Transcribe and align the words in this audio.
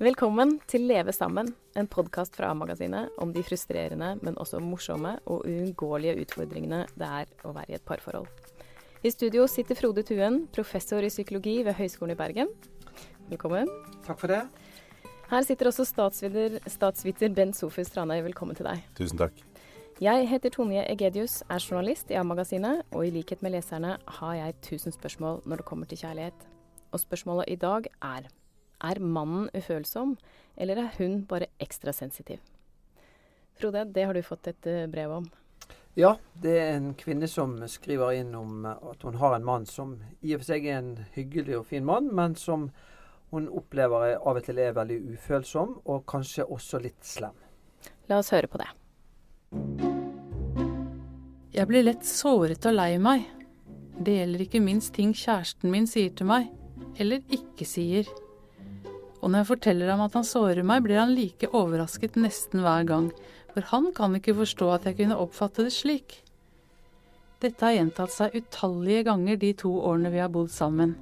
Velkommen 0.00 0.54
til 0.64 0.86
Leve 0.88 1.12
sammen, 1.12 1.50
en 1.76 1.84
podkast 1.84 2.32
fra 2.32 2.54
A-magasinet 2.54 3.18
om 3.20 3.34
de 3.34 3.42
frustrerende, 3.44 4.14
men 4.24 4.38
også 4.40 4.56
morsomme 4.64 5.10
og 5.28 5.42
uunngåelige 5.44 6.22
utfordringene 6.22 6.86
det 6.96 7.08
er 7.18 7.28
å 7.44 7.52
være 7.52 7.74
i 7.74 7.76
et 7.76 7.84
parforhold. 7.84 8.24
I 9.04 9.12
studio 9.12 9.44
sitter 9.44 9.76
Frode 9.76 10.00
Tuen, 10.08 10.46
professor 10.56 11.04
i 11.04 11.12
psykologi 11.12 11.58
ved 11.68 11.76
Høgskolen 11.76 12.14
i 12.14 12.16
Bergen. 12.16 12.48
Velkommen. 13.28 13.68
Takk 14.08 14.24
for 14.24 14.32
det. 14.32 14.40
Her 15.34 15.44
sitter 15.44 15.68
også 15.68 15.84
statsviter, 15.84 17.28
Bent 17.36 17.60
Sofus 17.60 17.92
Tranøy. 17.92 18.22
Velkommen 18.30 18.56
til 18.56 18.72
deg. 18.72 18.80
Tusen 18.96 19.20
takk. 19.20 19.36
Jeg 20.00 20.32
heter 20.32 20.56
Tonje 20.56 20.88
Egedius, 20.88 21.42
er 21.44 21.60
journalist 21.60 22.08
i 22.08 22.16
A-magasinet, 22.16 22.86
og 22.96 23.04
i 23.04 23.12
likhet 23.20 23.44
med 23.44 23.52
leserne 23.58 23.98
har 24.16 24.34
jeg 24.46 24.56
1000 24.64 24.96
spørsmål 24.96 25.42
når 25.44 25.60
det 25.60 25.68
kommer 25.68 25.92
til 25.92 26.06
kjærlighet. 26.06 26.52
Og 26.88 27.04
spørsmålet 27.04 27.52
i 27.52 27.60
dag 27.60 27.92
er 28.00 28.32
er 28.84 29.00
mannen 29.00 29.50
ufølsom, 29.54 30.16
eller 30.56 30.84
er 30.84 30.96
hun 30.98 31.22
bare 31.28 31.50
ekstra 31.60 31.92
sensitiv? 31.92 32.40
Frode, 33.60 33.84
det 33.84 34.06
har 34.08 34.16
du 34.16 34.22
fått 34.24 34.48
et 34.48 34.66
eh, 34.66 34.86
brev 34.88 35.12
om. 35.20 35.28
Ja, 35.98 36.14
det 36.34 36.52
er 36.58 36.76
en 36.76 36.92
kvinne 36.94 37.26
som 37.28 37.56
skriver 37.68 38.14
inn 38.14 38.30
om 38.38 38.64
at 38.68 39.02
hun 39.02 39.18
har 39.18 39.34
en 39.36 39.44
mann 39.44 39.66
som 39.66 39.96
i 40.22 40.36
og 40.36 40.40
for 40.40 40.52
seg 40.52 40.68
er 40.70 40.78
en 40.78 40.92
hyggelig 41.16 41.58
og 41.58 41.66
fin 41.72 41.84
mann, 41.84 42.08
men 42.14 42.36
som 42.38 42.68
hun 43.30 43.48
opplever 43.50 44.16
av 44.16 44.38
og 44.38 44.44
til 44.46 44.58
er 44.58 44.76
veldig 44.78 45.00
ufølsom, 45.14 45.76
og 45.84 46.06
kanskje 46.10 46.46
også 46.46 46.80
litt 46.82 47.02
slem. 47.06 47.34
La 48.10 48.18
oss 48.22 48.32
høre 48.34 48.50
på 48.50 48.58
det. 48.62 48.70
Jeg 51.54 51.66
blir 51.66 51.84
lett 51.84 52.06
såret 52.06 52.66
og 52.70 52.74
lei 52.78 52.94
meg. 53.02 53.26
Det 54.00 54.16
gjelder 54.16 54.46
ikke 54.46 54.62
minst 54.64 54.94
ting 54.96 55.12
kjæresten 55.12 55.70
min 55.74 55.86
sier 55.90 56.14
til 56.16 56.30
meg, 56.30 56.48
eller 56.98 57.22
ikke 57.34 57.66
sier. 57.66 58.06
Og 59.20 59.28
når 59.28 59.42
jeg 59.42 59.50
forteller 59.50 59.92
ham 59.92 60.02
at 60.04 60.16
han 60.16 60.26
sårer 60.26 60.64
meg, 60.66 60.82
blir 60.84 61.00
han 61.00 61.12
like 61.12 61.50
overrasket 61.52 62.16
nesten 62.20 62.64
hver 62.64 62.86
gang, 62.88 63.10
for 63.52 63.66
han 63.72 63.90
kan 63.96 64.16
ikke 64.16 64.38
forstå 64.38 64.70
at 64.74 64.88
jeg 64.88 65.00
kunne 65.02 65.18
oppfatte 65.20 65.66
det 65.66 65.74
slik. 65.76 66.20
Dette 67.40 67.64
har 67.64 67.76
gjentatt 67.76 68.12
seg 68.12 68.34
utallige 68.36 69.04
ganger 69.08 69.38
de 69.40 69.52
to 69.56 69.72
årene 69.80 70.12
vi 70.12 70.20
har 70.20 70.32
bodd 70.32 70.50
sammen. 70.52 70.96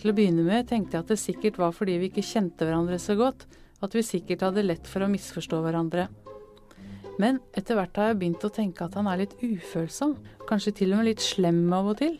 Til 0.00 0.12
å 0.12 0.16
begynne 0.16 0.44
med 0.46 0.68
tenkte 0.68 0.96
jeg 0.96 1.04
at 1.04 1.12
det 1.12 1.20
sikkert 1.20 1.60
var 1.60 1.76
fordi 1.76 1.98
vi 2.00 2.08
ikke 2.08 2.24
kjente 2.24 2.64
hverandre 2.64 2.96
så 3.00 3.16
godt, 3.20 3.46
at 3.80 3.94
vi 3.96 4.04
sikkert 4.04 4.44
hadde 4.44 4.64
lett 4.64 4.88
for 4.88 5.04
å 5.04 5.08
misforstå 5.12 5.60
hverandre. 5.64 6.08
Men 7.20 7.40
etter 7.56 7.76
hvert 7.76 7.96
har 8.00 8.10
jeg 8.10 8.20
begynt 8.20 8.44
å 8.48 8.52
tenke 8.52 8.84
at 8.86 8.96
han 8.96 9.08
er 9.10 9.22
litt 9.22 9.36
ufølsom, 9.40 10.16
kanskje 10.48 10.76
til 10.80 10.94
og 10.94 11.00
med 11.00 11.10
litt 11.10 11.24
slem 11.24 11.66
av 11.76 11.90
og 11.92 11.98
til. 12.00 12.16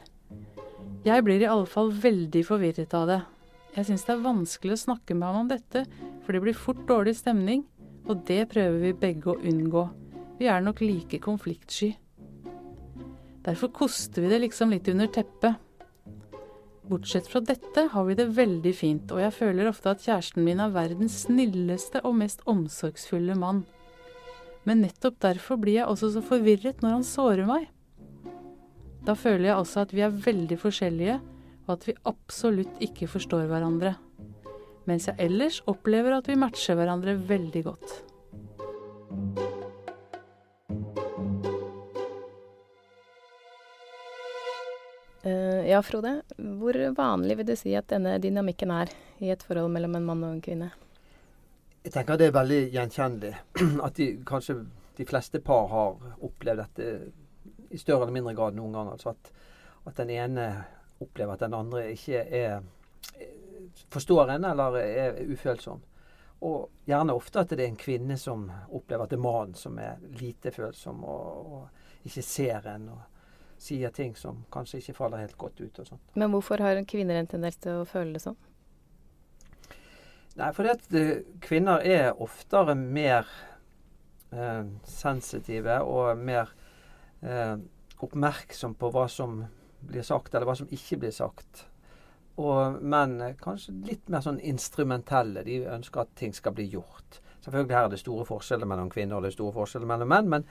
Jeg 1.07 1.25
blir 1.25 1.41
i 1.41 1.49
alle 1.49 1.69
fall 1.69 1.89
veldig 1.97 2.43
forvirret 2.45 2.97
av 2.97 3.07
det. 3.09 3.21
Jeg 3.77 3.87
syns 3.87 4.03
det 4.07 4.15
er 4.17 4.25
vanskelig 4.25 4.75
å 4.75 4.83
snakke 4.85 5.15
med 5.15 5.29
ham 5.29 5.45
om 5.45 5.51
dette, 5.51 5.85
for 6.25 6.35
det 6.35 6.43
blir 6.43 6.59
fort 6.59 6.83
dårlig 6.89 7.15
stemning, 7.21 7.63
og 8.11 8.25
det 8.27 8.49
prøver 8.51 8.81
vi 8.83 8.97
begge 8.99 9.31
å 9.31 9.39
unngå. 9.47 9.85
Vi 10.41 10.49
er 10.51 10.63
nok 10.65 10.83
like 10.83 11.21
konfliktsky. 11.23 11.93
Derfor 13.47 13.71
koster 13.73 14.25
vi 14.25 14.33
det 14.33 14.41
liksom 14.43 14.73
litt 14.75 14.89
under 14.91 15.09
teppet. 15.13 15.61
Bortsett 16.91 17.29
fra 17.31 17.39
dette 17.47 17.87
har 17.93 18.07
vi 18.09 18.17
det 18.19 18.27
veldig 18.35 18.73
fint, 18.75 19.13
og 19.15 19.23
jeg 19.23 19.37
føler 19.37 19.71
ofte 19.71 19.93
at 19.93 20.03
kjæresten 20.03 20.43
min 20.43 20.59
er 20.65 20.75
verdens 20.75 21.23
snilleste 21.29 22.03
og 22.03 22.19
mest 22.19 22.43
omsorgsfulle 22.51 23.37
mann. 23.39 23.63
Men 24.67 24.83
nettopp 24.83 25.21
derfor 25.23 25.61
blir 25.63 25.79
jeg 25.79 25.87
også 25.87 26.11
så 26.17 26.25
forvirret 26.25 26.83
når 26.83 26.99
han 26.99 27.07
sårer 27.07 27.47
meg. 27.47 27.69
Da 29.07 29.15
føler 29.17 29.53
jeg 29.53 29.61
også 29.61 29.85
at 29.87 29.95
vi 29.95 30.03
er 30.05 30.19
veldig 30.27 30.59
forskjellige, 30.61 31.21
og 31.71 31.77
at 31.79 31.87
vi 31.87 31.99
absolutt 32.11 32.81
ikke 32.83 33.07
forstår 33.11 33.47
hverandre. 33.47 33.95
Mens 34.91 35.07
jeg 35.07 35.21
ellers 35.23 35.61
opplever 35.71 36.17
at 36.17 36.27
vi 36.27 36.39
matcher 36.41 36.75
hverandre 36.75 37.15
veldig 37.15 37.63
godt. 37.63 37.93
Uh, 45.21 45.63
ja, 45.69 45.79
Frode. 45.85 46.17
Hvor 46.35 46.75
vanlig 46.97 47.37
vil 47.39 47.51
du 47.53 47.55
si 47.61 47.77
at 47.79 47.87
denne 47.93 48.17
dynamikken 48.19 48.73
er 48.75 48.91
i 49.23 49.31
et 49.31 49.45
forhold 49.47 49.71
mellom 49.71 49.95
en 50.01 50.09
mann 50.09 50.27
og 50.27 50.35
en 50.35 50.43
kvinne? 50.43 50.73
Jeg 51.85 51.95
tenker 51.95 52.19
det 52.19 52.33
er 52.33 52.37
veldig 52.41 52.61
gjenkjennelig. 52.75 53.35
At 53.87 53.95
de, 53.97 54.11
kanskje 54.27 54.59
de 54.99 55.07
fleste 55.09 55.41
par 55.45 55.71
har 55.71 56.19
opplevd 56.19 56.65
dette 56.65 56.89
i 57.71 57.79
større 57.79 58.03
eller 58.03 58.17
mindre 58.17 58.35
grad 58.37 58.59
noen 58.59 58.75
ganger. 58.75 58.99
Altså 58.99 59.15
at, 59.15 59.31
at 59.87 60.01
den 60.03 60.11
ene 60.13 60.49
opplever 61.01 61.35
at 61.35 61.45
den 61.45 61.55
andre 61.57 61.87
ikke 61.93 62.25
er 62.25 62.61
forstår 63.91 64.35
en 64.35 64.45
eller 64.45 64.77
er 64.81 65.21
ufølsom. 65.31 65.81
Og 66.41 66.87
gjerne 66.89 67.15
ofte 67.15 67.43
at 67.43 67.53
det 67.53 67.65
er 67.65 67.69
en 67.69 67.81
kvinne 67.81 68.17
som 68.19 68.47
opplever 68.49 69.05
at 69.05 69.13
det 69.13 69.19
er 69.19 69.25
mannen 69.25 69.57
som 69.59 69.79
er 69.79 70.01
lite 70.21 70.53
følsom 70.55 71.05
og, 71.05 71.53
og 71.53 72.07
ikke 72.09 72.25
ser 72.25 72.69
en. 72.75 72.89
og 72.97 73.21
sier 73.61 73.93
ting 73.93 74.15
som 74.17 74.45
kanskje 74.53 74.81
ikke 74.81 74.97
faller 74.97 75.21
helt 75.21 75.37
godt 75.39 75.61
ut. 75.61 75.79
og 75.79 75.87
sånt. 75.87 76.15
Men 76.15 76.33
hvorfor 76.33 76.63
har 76.65 76.81
kvinner 76.89 77.21
en 77.21 77.29
tendens 77.29 77.61
til 77.61 77.83
å 77.83 77.89
føle 77.89 78.17
det 78.17 78.23
sånn? 78.25 78.39
Nei, 80.41 80.49
fordi 80.57 80.73
at 80.73 80.87
kvinner 81.45 81.85
er 81.85 82.23
oftere 82.23 82.75
mer 82.79 83.29
eh, 84.33 84.65
sensitive 84.89 85.81
og 85.85 86.17
mer 86.19 86.53
eh, 87.21 87.59
oppmerksom 88.01 88.79
på 88.81 88.93
hva 88.95 89.05
som 89.13 89.43
blir 89.81 90.07
sagt, 90.07 90.35
eller 90.35 90.49
hva 90.49 90.57
som 90.59 90.71
ikke 90.73 91.01
blir 91.03 91.15
sagt. 91.15 91.65
Og 92.41 92.81
menn 92.81 93.19
er 93.25 93.39
kanskje 93.41 93.75
litt 93.87 94.09
mer 94.13 94.25
sånn 94.25 94.41
instrumentelle. 94.41 95.45
De 95.45 95.63
ønsker 95.69 96.05
at 96.05 96.15
ting 96.17 96.33
skal 96.37 96.55
bli 96.57 96.69
gjort. 96.73 97.21
Selvfølgelig 97.45 97.77
her 97.77 97.89
er 97.89 97.95
det 97.95 98.03
store 98.03 98.27
forskjeller 98.29 98.69
mellom 98.69 98.91
kvinner 98.93 99.17
og 99.17 99.25
det 99.25 99.33
er 99.33 99.39
store 99.39 99.57
forskjeller 99.57 99.89
mellom 99.89 100.13
menn, 100.13 100.29
men 100.29 100.47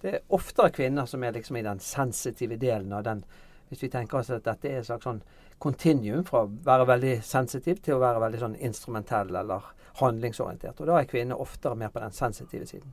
det 0.00 0.14
er 0.14 0.22
oftere 0.32 0.72
kvinner 0.72 1.08
som 1.08 1.24
er 1.24 1.34
liksom 1.36 1.58
i 1.60 1.64
den 1.66 1.80
sensitive 1.84 2.56
delen 2.60 2.92
av 2.96 3.04
den 3.04 3.24
Hvis 3.70 3.84
vi 3.84 3.88
tenker 3.88 4.18
oss 4.18 4.30
at 4.34 4.42
dette 4.42 4.66
er 4.66 4.80
et 4.80 4.86
slags 4.88 5.04
sånn 5.06 5.20
kontinuum 5.62 6.24
fra 6.26 6.40
å 6.42 6.48
være 6.64 6.88
veldig 6.88 7.12
sensitiv 7.22 7.78
til 7.84 7.94
å 7.94 8.00
være 8.02 8.18
veldig 8.18 8.40
sånn 8.40 8.56
instrumentell 8.66 9.28
eller 9.30 9.68
handlingsorientert. 10.00 10.80
Og 10.80 10.88
da 10.88 10.96
er 10.98 11.06
kvinner 11.06 11.38
oftere 11.38 11.76
mer 11.78 11.92
på 11.94 12.02
den 12.02 12.16
sensitive 12.16 12.66
siden. 12.66 12.90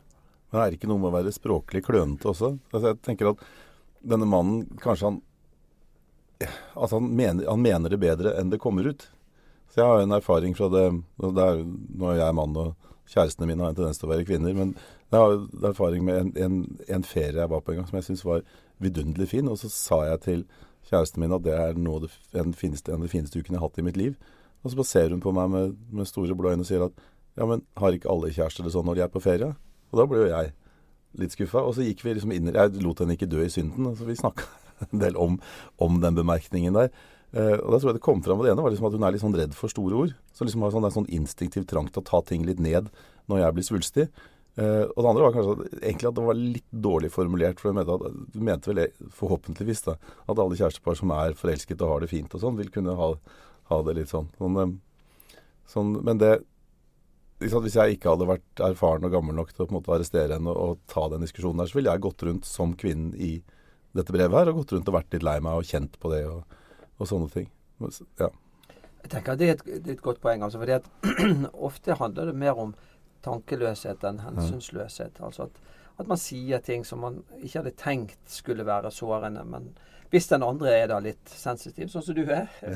Men 0.51 0.61
er 0.61 0.69
det 0.69 0.77
ikke 0.77 0.91
noe 0.91 1.01
med 1.01 1.09
å 1.09 1.15
være 1.15 1.33
språklig 1.33 1.81
klønete 1.87 2.29
også? 2.29 2.51
Altså 2.69 2.91
jeg 2.91 2.99
tenker 3.07 3.31
at 3.31 3.41
denne 4.05 4.27
mannen 4.29 4.67
kanskje 4.83 5.09
han 5.09 5.19
Altså 6.75 6.99
han 6.99 7.09
mener, 7.15 7.47
han 7.49 7.61
mener, 7.61 7.89
det 7.89 8.01
bedre 8.01 8.35
enn 8.39 8.51
det 8.53 8.61
kommer 8.61 8.87
ut. 8.87 9.07
Så 9.71 9.81
jeg 9.81 9.89
har 9.89 10.03
en 10.03 10.15
erfaring 10.17 10.55
fra 10.57 10.69
det, 10.71 10.85
det 11.21 11.43
er, 11.43 11.63
Nå 11.65 12.11
er 12.11 12.21
jeg 12.21 12.37
mann, 12.37 12.55
og 12.57 12.93
kjærestene 13.07 13.49
mine 13.49 13.63
har 13.63 13.73
en 13.73 13.79
tendens 13.79 13.99
til 13.99 14.09
å 14.09 14.13
være 14.13 14.27
kvinner. 14.27 14.55
Men 14.57 14.75
jeg 15.11 15.19
har 15.23 15.67
erfaring 15.71 16.05
med 16.07 16.21
en, 16.21 16.31
en, 16.45 16.61
en 16.97 17.05
ferie 17.07 17.39
jeg 17.39 17.51
var 17.51 17.63
på 17.63 17.73
en 17.73 17.81
gang 17.81 17.89
som 17.89 17.99
jeg 17.99 18.07
syntes 18.09 18.25
var 18.27 18.45
vidunderlig 18.83 19.29
fin. 19.33 19.49
Og 19.51 19.59
så 19.61 19.71
sa 19.73 20.03
jeg 20.11 20.23
til 20.25 20.45
kjæresten 20.87 21.23
min 21.23 21.35
at 21.35 21.45
det 21.45 21.55
er 21.55 21.77
det, 21.77 22.11
en, 22.39 22.53
fineste, 22.55 22.91
en 22.91 23.01
av 23.01 23.07
de 23.07 23.11
fineste 23.11 23.39
ukene 23.39 23.57
jeg 23.57 23.61
har 23.61 23.69
hatt 23.69 23.81
i 23.81 23.87
mitt 23.87 23.99
liv. 23.99 24.17
Og 24.63 24.71
så 24.71 24.79
bare 24.79 24.91
ser 24.91 25.13
hun 25.13 25.23
på 25.23 25.33
meg 25.35 25.51
med, 25.53 25.75
med 25.93 26.09
store 26.09 26.35
blå 26.35 26.53
øyne 26.53 26.65
og 26.65 26.69
sier 26.69 26.87
at 26.87 27.03
ja, 27.37 27.45
men 27.45 27.61
har 27.77 27.93
ikke 27.93 28.09
alle 28.09 28.33
kjærester 28.33 28.65
det 28.65 28.73
sånn 28.73 28.87
når 28.87 28.97
de 28.97 29.03
er 29.05 29.11
på 29.13 29.21
ferie? 29.21 29.51
Og 29.91 29.99
da 29.99 30.07
ble 30.09 30.23
jo 30.23 30.29
jeg 30.31 30.53
litt 31.21 31.35
skuffa. 31.35 31.61
Og 31.61 31.75
så 31.77 31.85
gikk 31.85 32.01
vi 32.05 32.15
liksom 32.17 32.33
inn 32.33 32.49
Jeg 32.49 32.81
lot 32.81 33.03
henne 33.03 33.17
ikke 33.17 33.29
dø 33.29 33.43
i 33.45 33.51
synden. 33.53 33.91
Altså, 33.91 34.07
vi 34.07 34.17
snakka 34.17 34.47
en 34.91 35.03
del 35.03 35.19
om, 35.19 35.37
om, 35.83 35.99
den 36.03 36.17
bemerkningen 36.17 36.77
der. 36.77 36.89
Uh, 37.35 37.59
og 37.59 37.73
da 37.73 37.79
tror 37.79 37.91
jeg 37.91 37.99
det 37.99 38.05
kom 38.07 38.23
fram. 38.23 38.41
Det 38.43 38.53
ene 38.53 38.63
var 38.63 38.73
liksom 38.73 38.87
at 38.89 38.95
hun 38.95 39.05
er 39.05 39.13
litt 39.15 39.23
sånn 39.23 39.37
redd 39.37 39.53
for 39.57 39.71
store 39.71 39.99
ord. 40.05 40.15
Så 40.33 40.47
liksom 40.47 40.63
har 40.63 40.73
sånn, 40.73 40.85
det 40.85 40.91
er 40.91 40.97
sånn 41.01 41.13
instinktiv 41.19 41.67
trang 41.69 41.91
til 41.91 42.03
å 42.03 42.07
ta 42.07 42.23
ting 42.25 42.47
litt 42.47 42.61
ned 42.63 42.89
når 43.27 43.43
jeg 43.43 43.57
blir 43.57 43.67
svulstig. 43.67 44.07
Uh, 44.57 44.89
og 44.89 44.99
det 45.03 45.09
andre 45.11 45.25
var 45.25 45.33
kanskje 45.35 45.53
at, 45.53 45.79
egentlig 45.83 46.09
at 46.09 46.17
det 46.17 46.27
var 46.27 46.39
litt 46.39 46.69
dårlig 46.87 47.11
formulert. 47.13 47.61
For 47.61 47.71
hun 47.71 47.79
mente, 47.79 47.97
at, 47.97 48.21
hun 48.33 48.47
mente 48.47 48.73
vel 48.73 49.09
forhåpentligvis 49.19 49.83
da, 49.89 49.97
at 50.25 50.37
alle 50.37 50.59
kjærestepar 50.59 50.97
som 50.97 51.13
er 51.17 51.37
forelsket 51.37 51.83
og 51.83 51.93
har 51.93 52.05
det 52.05 52.11
fint 52.13 52.33
og 52.33 52.43
sånn, 52.43 52.59
vil 52.59 52.71
kunne 52.73 52.95
ha, 52.97 53.13
ha 53.71 53.81
det 53.85 53.97
litt 53.99 54.13
sånn. 54.13 54.31
sånn, 54.39 54.61
um, 54.63 54.77
sånn 55.69 55.97
men 56.01 56.23
det 56.23 56.37
hvis 57.37 57.75
jeg 57.77 57.97
ikke 57.97 58.15
hadde 58.15 58.25
vært 58.25 58.61
erfaren 58.65 59.05
og 59.05 59.13
gammel 59.13 59.35
nok 59.37 59.51
til 59.51 59.63
å 59.63 59.67
på 59.67 59.75
en 59.75 59.77
måte 59.77 59.91
arrestere 59.93 60.39
henne 60.39 60.49
og, 60.49 60.57
og 60.57 60.79
ta 60.89 61.05
den 61.11 61.21
diskusjonen 61.21 61.61
der, 61.61 61.69
så 61.69 61.77
ville 61.77 61.93
jeg 61.93 62.03
gått 62.07 62.25
rundt 62.25 62.49
som 62.49 62.73
kvinnen 62.77 63.11
i 63.13 63.35
dette 63.95 64.13
brevet 64.13 64.39
her 64.39 64.51
og 64.51 64.61
gått 64.61 64.73
rundt 64.75 64.91
og 64.91 64.97
vært 64.97 65.15
litt 65.15 65.25
lei 65.25 65.37
meg 65.43 65.59
og 65.59 65.69
kjent 65.69 65.97
på 66.01 66.11
det 66.13 66.23
og, 66.29 66.59
og 66.97 67.09
sånne 67.09 67.29
ting. 67.33 67.49
Ja. 68.19 68.29
Jeg 69.03 69.11
tenker 69.13 69.33
at 69.33 69.39
Det 69.39 69.47
er 69.47 69.55
et, 69.55 69.65
det 69.65 69.91
er 69.91 69.95
et 69.95 70.05
godt 70.05 70.21
poeng. 70.21 70.43
altså, 70.43 70.59
fordi 70.59 70.77
at 70.77 70.85
Ofte 71.69 71.97
handler 71.99 72.31
det 72.31 72.35
mer 72.35 72.59
om 72.59 72.75
tankeløshet 73.25 74.03
enn 74.07 74.23
hensynsløshet. 74.23 75.21
altså 75.23 75.47
at, 75.47 75.61
at 75.97 76.07
man 76.07 76.21
sier 76.21 76.59
ting 76.59 76.85
som 76.85 77.03
man 77.05 77.21
ikke 77.41 77.61
hadde 77.61 77.77
tenkt 77.77 78.19
skulle 78.25 78.65
være 78.65 78.91
sårende. 78.91 79.45
Men 79.45 79.71
hvis 80.11 80.27
den 80.27 80.43
andre 80.43 80.75
er 80.75 80.87
da 80.91 80.99
litt 81.03 81.29
sensitiv, 81.29 81.89
sånn 81.91 82.05
som 82.05 82.15
du 82.15 82.25
er, 82.27 82.47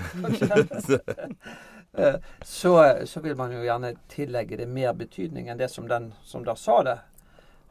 Eh, 1.94 2.16
så, 2.42 2.96
så, 3.06 3.20
vil 3.20 3.36
man 3.36 3.52
jo 3.52 3.64
gjerne 3.66 3.96
tillegge 4.12 4.58
det 4.62 4.68
mer 4.72 4.94
betydning 4.96 5.50
enn 5.52 5.60
det 5.60 5.68
som 5.72 5.90
den 5.90 6.12
som 6.24 6.46
da 6.48 6.56
sa 6.56 6.78
det, 6.88 6.98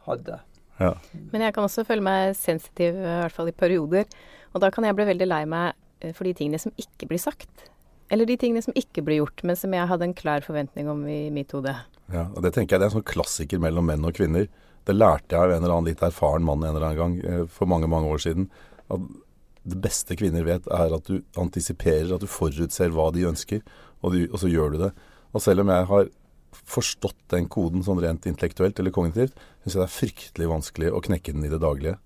hadde. 0.04 0.40
Ja. 0.80 0.94
Men 1.32 1.44
jeg 1.44 1.54
kan 1.56 1.66
også 1.66 1.84
føle 1.88 2.04
meg 2.04 2.36
sensitiv, 2.38 2.96
i 2.96 3.16
hvert 3.20 3.34
fall 3.34 3.50
i 3.50 3.56
perioder. 3.56 4.08
Og 4.54 4.62
da 4.64 4.70
kan 4.74 4.86
jeg 4.86 4.96
bli 4.98 5.06
veldig 5.12 5.28
lei 5.28 5.42
meg 5.48 5.74
eh, 6.00 6.14
for 6.16 6.26
de 6.26 6.34
tingene 6.36 6.60
som 6.62 6.74
ikke 6.80 7.10
blir 7.10 7.20
sagt. 7.22 7.68
Eller 8.10 8.26
de 8.26 8.38
tingene 8.40 8.62
som 8.64 8.74
ikke 8.74 9.04
blir 9.06 9.20
gjort, 9.20 9.44
men 9.46 9.58
som 9.58 9.74
jeg 9.76 9.86
hadde 9.86 10.08
en 10.08 10.16
klar 10.18 10.42
forventning 10.42 10.88
om 10.90 11.04
i 11.06 11.28
mitt 11.34 11.52
hode. 11.54 11.76
Ja, 12.10 12.26
og 12.26 12.42
Det 12.42 12.56
tenker 12.56 12.74
jeg 12.74 12.82
det 12.82 12.88
er 12.88 12.90
en 12.90 12.98
sånn 12.98 13.06
klassiker 13.12 13.62
mellom 13.62 13.86
menn 13.86 14.06
og 14.08 14.16
kvinner. 14.18 14.48
Det 14.88 14.96
lærte 14.96 15.36
jeg 15.36 15.44
av 15.44 15.52
en 15.52 15.60
eller 15.60 15.76
annen 15.76 15.90
litt 15.92 16.02
erfaren 16.02 16.46
mann 16.46 16.64
en 16.64 16.72
eller 16.72 16.88
annen 16.88 16.98
gang 16.98 17.18
eh, 17.22 17.44
for 17.52 17.70
mange 17.70 17.90
mange 17.90 18.10
år 18.10 18.24
siden. 18.24 18.48
At 18.90 19.04
det 19.70 19.78
beste 19.84 20.16
kvinner 20.16 20.46
vet, 20.46 20.66
er 20.72 20.96
at 20.96 21.06
du 21.06 21.20
antisiperer, 21.38 22.14
at 22.16 22.24
du 22.24 22.30
forutser 22.30 22.90
hva 22.96 23.10
de 23.14 23.28
ønsker, 23.28 23.60
og, 24.00 24.14
du, 24.16 24.24
og 24.32 24.38
så 24.40 24.48
gjør 24.50 24.74
du 24.74 24.78
det. 24.86 24.90
Og 25.36 25.44
selv 25.44 25.62
om 25.62 25.70
jeg 25.70 25.88
har 25.92 26.08
forstått 26.50 27.18
den 27.32 27.48
koden 27.50 27.84
sånn 27.86 28.00
rent 28.02 28.26
intellektuelt 28.28 28.78
eller 28.80 28.94
kognitivt, 28.94 29.38
syns 29.62 29.76
jeg 29.76 29.80
det 29.80 29.86
er 29.86 29.96
fryktelig 29.96 30.50
vanskelig 30.50 30.92
å 30.92 31.02
knekke 31.04 31.34
den 31.36 31.46
i 31.46 31.52
det 31.52 31.60
daglige. 31.62 31.96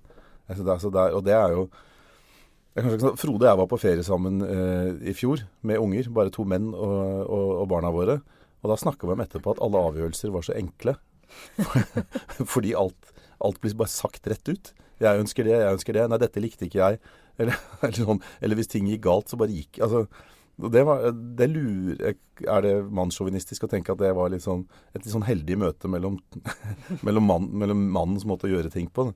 Altså, 0.49 0.65
det 0.67 0.75
er, 0.75 0.85
det 0.85 1.03
er, 1.03 1.17
og 1.17 1.27
det 1.27 1.37
er 1.39 1.57
jo 1.57 1.67
Frode 2.75 3.45
og 3.45 3.45
jeg 3.47 3.59
var 3.61 3.69
på 3.71 3.79
ferie 3.79 4.03
sammen 4.03 4.41
eh, 4.43 4.89
i 5.07 5.13
fjor 5.15 5.45
med 5.63 5.79
unger, 5.79 6.09
bare 6.11 6.33
to 6.35 6.43
menn 6.43 6.73
og, 6.75 7.21
og, 7.23 7.51
og 7.61 7.69
barna 7.71 7.93
våre. 7.95 8.17
Og 8.65 8.71
da 8.73 8.77
snakka 8.81 9.07
vi 9.07 9.15
om 9.15 9.23
etterpå 9.23 9.55
at 9.55 9.61
alle 9.63 9.83
avgjørelser 9.91 10.33
var 10.35 10.43
så 10.43 10.57
enkle. 10.59 10.97
Fordi 12.55 12.73
alt, 12.75 13.13
alt, 13.39 13.61
blir 13.63 13.77
bare 13.79 13.93
sagt 13.93 14.27
rett 14.27 14.51
ut. 14.51 14.73
Jeg 15.03 15.23
ønsker 15.23 15.47
det, 15.47 15.55
jeg 15.61 15.77
ønsker 15.77 15.95
det. 15.95 16.09
Nei, 16.11 16.19
dette 16.19 16.43
likte 16.43 16.67
ikke 16.67 16.81
jeg. 16.81 17.01
Eller, 17.39 17.63
eller, 17.85 18.01
sånn, 18.01 18.23
eller 18.43 18.59
hvis 18.59 18.73
ting 18.75 18.91
gikk 18.91 19.05
galt, 19.07 19.31
så 19.31 19.39
bare 19.39 19.55
gikk 19.55 19.79
Altså, 19.85 20.07
det, 20.57 20.85
var, 20.87 21.09
det 21.11 21.49
lurer 21.51 22.15
Er 22.47 22.63
det 22.63 22.75
mannssjåvinistisk 22.95 23.67
å 23.67 23.71
tenke 23.71 23.95
at 23.95 23.99
det 24.03 24.13
var 24.15 24.31
litt 24.31 24.45
sånn, 24.45 24.67
et 24.93 25.03
litt 25.03 25.13
sånn 25.13 25.27
heldig 25.27 25.59
møte 25.59 25.91
mellom, 25.91 26.21
mellom, 27.07 27.27
mann, 27.31 27.51
mellom 27.51 27.89
mannens 27.95 28.27
måte 28.29 28.49
å 28.49 28.55
gjøre 28.55 28.71
ting 28.75 28.87
på? 28.91 29.09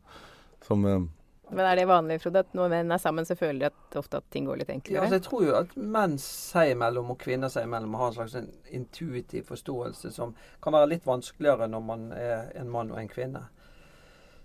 Som, 0.66 0.86
eh, 0.86 1.06
men 1.50 1.64
er 1.64 1.78
det 1.78 1.86
vanlig, 1.88 2.18
Frode, 2.20 2.42
at 2.44 2.56
når 2.56 2.72
menn 2.72 2.92
er 2.92 3.00
sammen, 3.00 3.24
så 3.24 3.36
føler 3.38 3.60
de 3.62 3.68
at 3.70 3.96
ofte 3.96 4.20
at 4.20 4.26
ting 4.32 4.48
går 4.48 4.60
litt 4.60 4.72
enklere? 4.72 4.98
Ja, 4.98 5.04
altså 5.06 5.16
jeg 5.16 5.24
tror 5.24 5.44
jo 5.46 5.54
at 5.56 5.70
menn 5.80 6.18
seg 6.20 6.74
imellom 6.74 7.14
og 7.14 7.20
kvinner 7.22 7.52
seg 7.52 7.68
imellom 7.68 7.96
har 7.96 8.10
en 8.10 8.16
slags 8.18 8.36
en 8.36 8.50
intuitiv 8.76 9.48
forståelse 9.48 10.12
som 10.12 10.34
kan 10.64 10.76
være 10.76 10.92
litt 10.92 11.08
vanskeligere 11.08 11.70
når 11.72 11.86
man 11.88 12.10
er 12.16 12.50
en 12.58 12.72
mann 12.72 12.92
og 12.92 13.00
en 13.00 13.08
kvinne. 13.12 13.46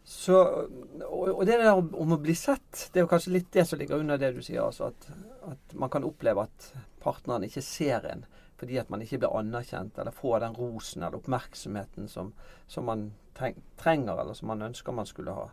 Så, 0.04 0.68
og, 1.08 1.46
det 1.48 1.58
der 1.62 1.78
om 1.78 2.12
å 2.12 2.20
bli 2.20 2.36
sett, 2.36 2.90
det 2.92 3.00
er 3.00 3.06
jo 3.06 3.12
kanskje 3.14 3.38
litt 3.38 3.52
det 3.56 3.64
som 3.70 3.80
ligger 3.80 4.02
under 4.04 4.20
det 4.20 4.34
du 4.36 4.42
sier. 4.44 4.66
altså 4.66 4.90
At, 4.92 5.08
at 5.48 5.76
man 5.80 5.92
kan 5.94 6.04
oppleve 6.04 6.44
at 6.44 6.70
partneren 7.04 7.48
ikke 7.48 7.64
ser 7.64 8.08
en 8.12 8.26
fordi 8.64 8.78
at 8.80 8.92
man 8.94 9.02
ikke 9.04 9.18
blir 9.20 9.34
anerkjent 9.36 9.98
eller 10.00 10.16
får 10.16 10.38
den 10.40 10.54
rosen 10.56 11.02
eller 11.04 11.18
oppmerksomheten 11.18 12.06
som, 12.08 12.30
som 12.68 12.86
man 12.88 13.10
trenger, 13.36 14.14
eller 14.14 14.38
som 14.38 14.48
man 14.54 14.62
ønsker 14.70 14.96
man 14.96 15.10
skulle 15.10 15.34
ha. 15.36 15.50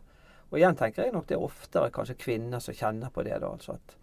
Og 0.50 0.58
igjen 0.58 0.76
tenker 0.78 1.06
jeg 1.08 1.14
nok 1.14 1.26
det 1.26 1.34
er 1.34 1.42
oftere 1.42 1.90
kanskje 1.94 2.18
kvinner 2.20 2.62
som 2.62 2.76
kjenner 2.76 3.10
på 3.10 3.24
det. 3.26 3.40
da, 3.42 3.50
altså 3.50 3.74
at 3.78 3.96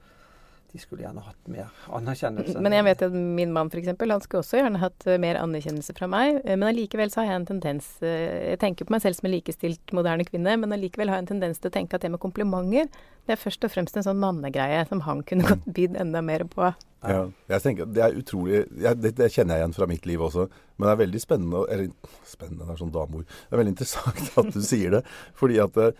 de 0.71 0.81
skulle 0.81 1.05
gjerne 1.05 1.23
hatt 1.23 1.51
mer 1.51 1.69
anerkjennelse. 1.95 2.59
Men 2.63 2.75
jeg 2.75 2.85
vet 2.87 3.03
at 3.07 3.15
min 3.15 3.53
mann 3.55 3.71
f.eks. 3.71 3.89
han 3.93 4.23
skulle 4.23 4.43
også 4.43 4.59
gjerne 4.59 4.81
hatt 4.81 5.07
eh, 5.07 5.19
mer 5.21 5.39
anerkjennelse 5.39 5.95
fra 5.97 6.09
meg. 6.11 6.41
Eh, 6.43 6.57
men 6.57 6.67
allikevel 6.69 7.13
så 7.13 7.23
har 7.23 7.31
jeg 7.31 7.41
en 7.41 7.49
tendens 7.51 7.91
eh, 8.03 8.53
Jeg 8.53 8.61
tenker 8.63 8.87
på 8.87 8.95
meg 8.95 9.03
selv 9.05 9.19
som 9.19 9.29
en 9.29 9.35
likestilt 9.35 9.95
moderne 9.95 10.27
kvinne, 10.27 10.57
men 10.59 10.75
allikevel 10.75 11.11
har 11.11 11.21
jeg 11.21 11.27
en 11.27 11.31
tendens 11.35 11.63
til 11.63 11.71
å 11.71 11.77
tenke 11.77 11.97
at 11.97 12.03
det 12.03 12.11
med 12.13 12.23
komplimenter 12.23 12.91
det 13.27 13.35
er 13.35 13.39
først 13.41 13.65
og 13.67 13.71
fremst 13.73 13.97
en 13.99 14.05
sånn 14.05 14.21
mannegreie 14.21 14.85
som 14.87 15.01
han 15.03 15.21
kunne 15.27 15.47
godt 15.49 15.65
bydd 15.75 15.97
enda 15.99 16.21
mer 16.23 16.45
på. 16.47 16.69
Ja, 17.03 17.25
jeg 17.51 17.63
tenker, 17.63 17.89
Det 17.93 18.01
er 18.03 18.15
utrolig 18.17 18.61
jeg, 18.63 18.97
det, 18.97 19.11
det, 19.19 19.27
kjenner 19.29 19.57
jeg 19.57 19.63
igjen 19.63 19.75
fra 19.75 19.87
mitt 19.89 20.07
liv 20.09 20.23
også. 20.23 20.47
Men 20.77 20.87
det 20.87 20.93
er 20.93 21.01
veldig 21.03 21.21
spennende 21.21 21.63
Eller 21.73 22.15
spennende, 22.25 22.65
det 22.65 22.73
er 22.73 22.79
sånn 22.79 22.93
dameord. 22.95 23.27
Det 23.27 23.53
er 23.53 23.61
veldig 23.61 23.73
interessant 23.75 24.31
at 24.41 24.49
du 24.55 24.61
sier 24.63 24.95
det. 24.97 25.03
fordi 25.37 25.59
at 25.63 25.75
det, 25.75 25.91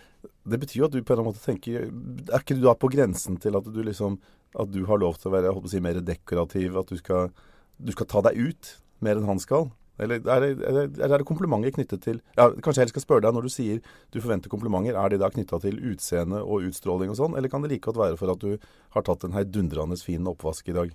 det 0.48 0.60
betyr 0.64 0.80
jo 0.80 0.88
at 0.88 0.96
du 0.96 0.98
på 0.98 1.12
en 1.12 1.18
eller 1.18 1.22
annen 1.26 1.36
måte 1.36 1.44
tenker 1.44 1.86
Er 2.32 2.42
ikke 2.42 2.56
du 2.58 2.64
da 2.64 2.74
på 2.74 2.90
grensen 2.96 3.38
til 3.40 3.60
at 3.60 3.68
du 3.68 3.80
liksom 3.84 4.18
at 4.56 4.70
du 4.72 4.84
har 4.88 5.00
lov 5.00 5.18
til 5.18 5.30
å 5.30 5.34
være 5.34 5.52
å 5.52 5.62
si, 5.68 5.80
mer 5.84 6.00
dekorativ? 6.00 6.78
At 6.80 6.92
du 6.92 7.00
skal, 7.00 7.32
du 7.76 7.92
skal 7.94 8.08
ta 8.08 8.24
deg 8.28 8.38
ut 8.38 8.72
mer 9.04 9.18
enn 9.18 9.28
han 9.28 9.42
skal? 9.42 9.68
Eller 9.98 10.22
er 10.22 10.44
det, 10.44 10.50
er, 10.62 10.76
det, 10.86 11.02
er 11.02 11.10
det, 11.10 11.26
komplimenter 11.26 11.72
knyttet 11.74 12.04
til 12.04 12.20
ja, 12.36 12.44
Kanskje 12.62 12.84
jeg 12.84 12.92
skal 12.92 13.02
spørre 13.02 13.24
deg, 13.24 13.34
når 13.34 13.48
du 13.48 13.50
sier 13.50 13.80
du 14.14 14.20
forventer 14.20 14.52
komplimenter, 14.52 14.94
er 14.94 15.10
de 15.10 15.18
da 15.18 15.30
knytta 15.34 15.58
til 15.64 15.80
utseende 15.90 16.38
og 16.44 16.68
utstråling 16.68 17.10
og 17.10 17.18
sånn, 17.18 17.34
eller 17.34 17.50
kan 17.50 17.64
det 17.64 17.72
like 17.72 17.88
godt 17.88 17.98
være 17.98 18.20
for 18.20 18.30
at 18.30 18.44
du 18.44 18.70
har 18.94 19.06
tatt 19.06 19.26
en 19.26 19.34
heidundrende 19.34 19.98
fin 19.98 20.30
oppvask 20.30 20.70
i 20.70 20.76
dag? 20.76 20.94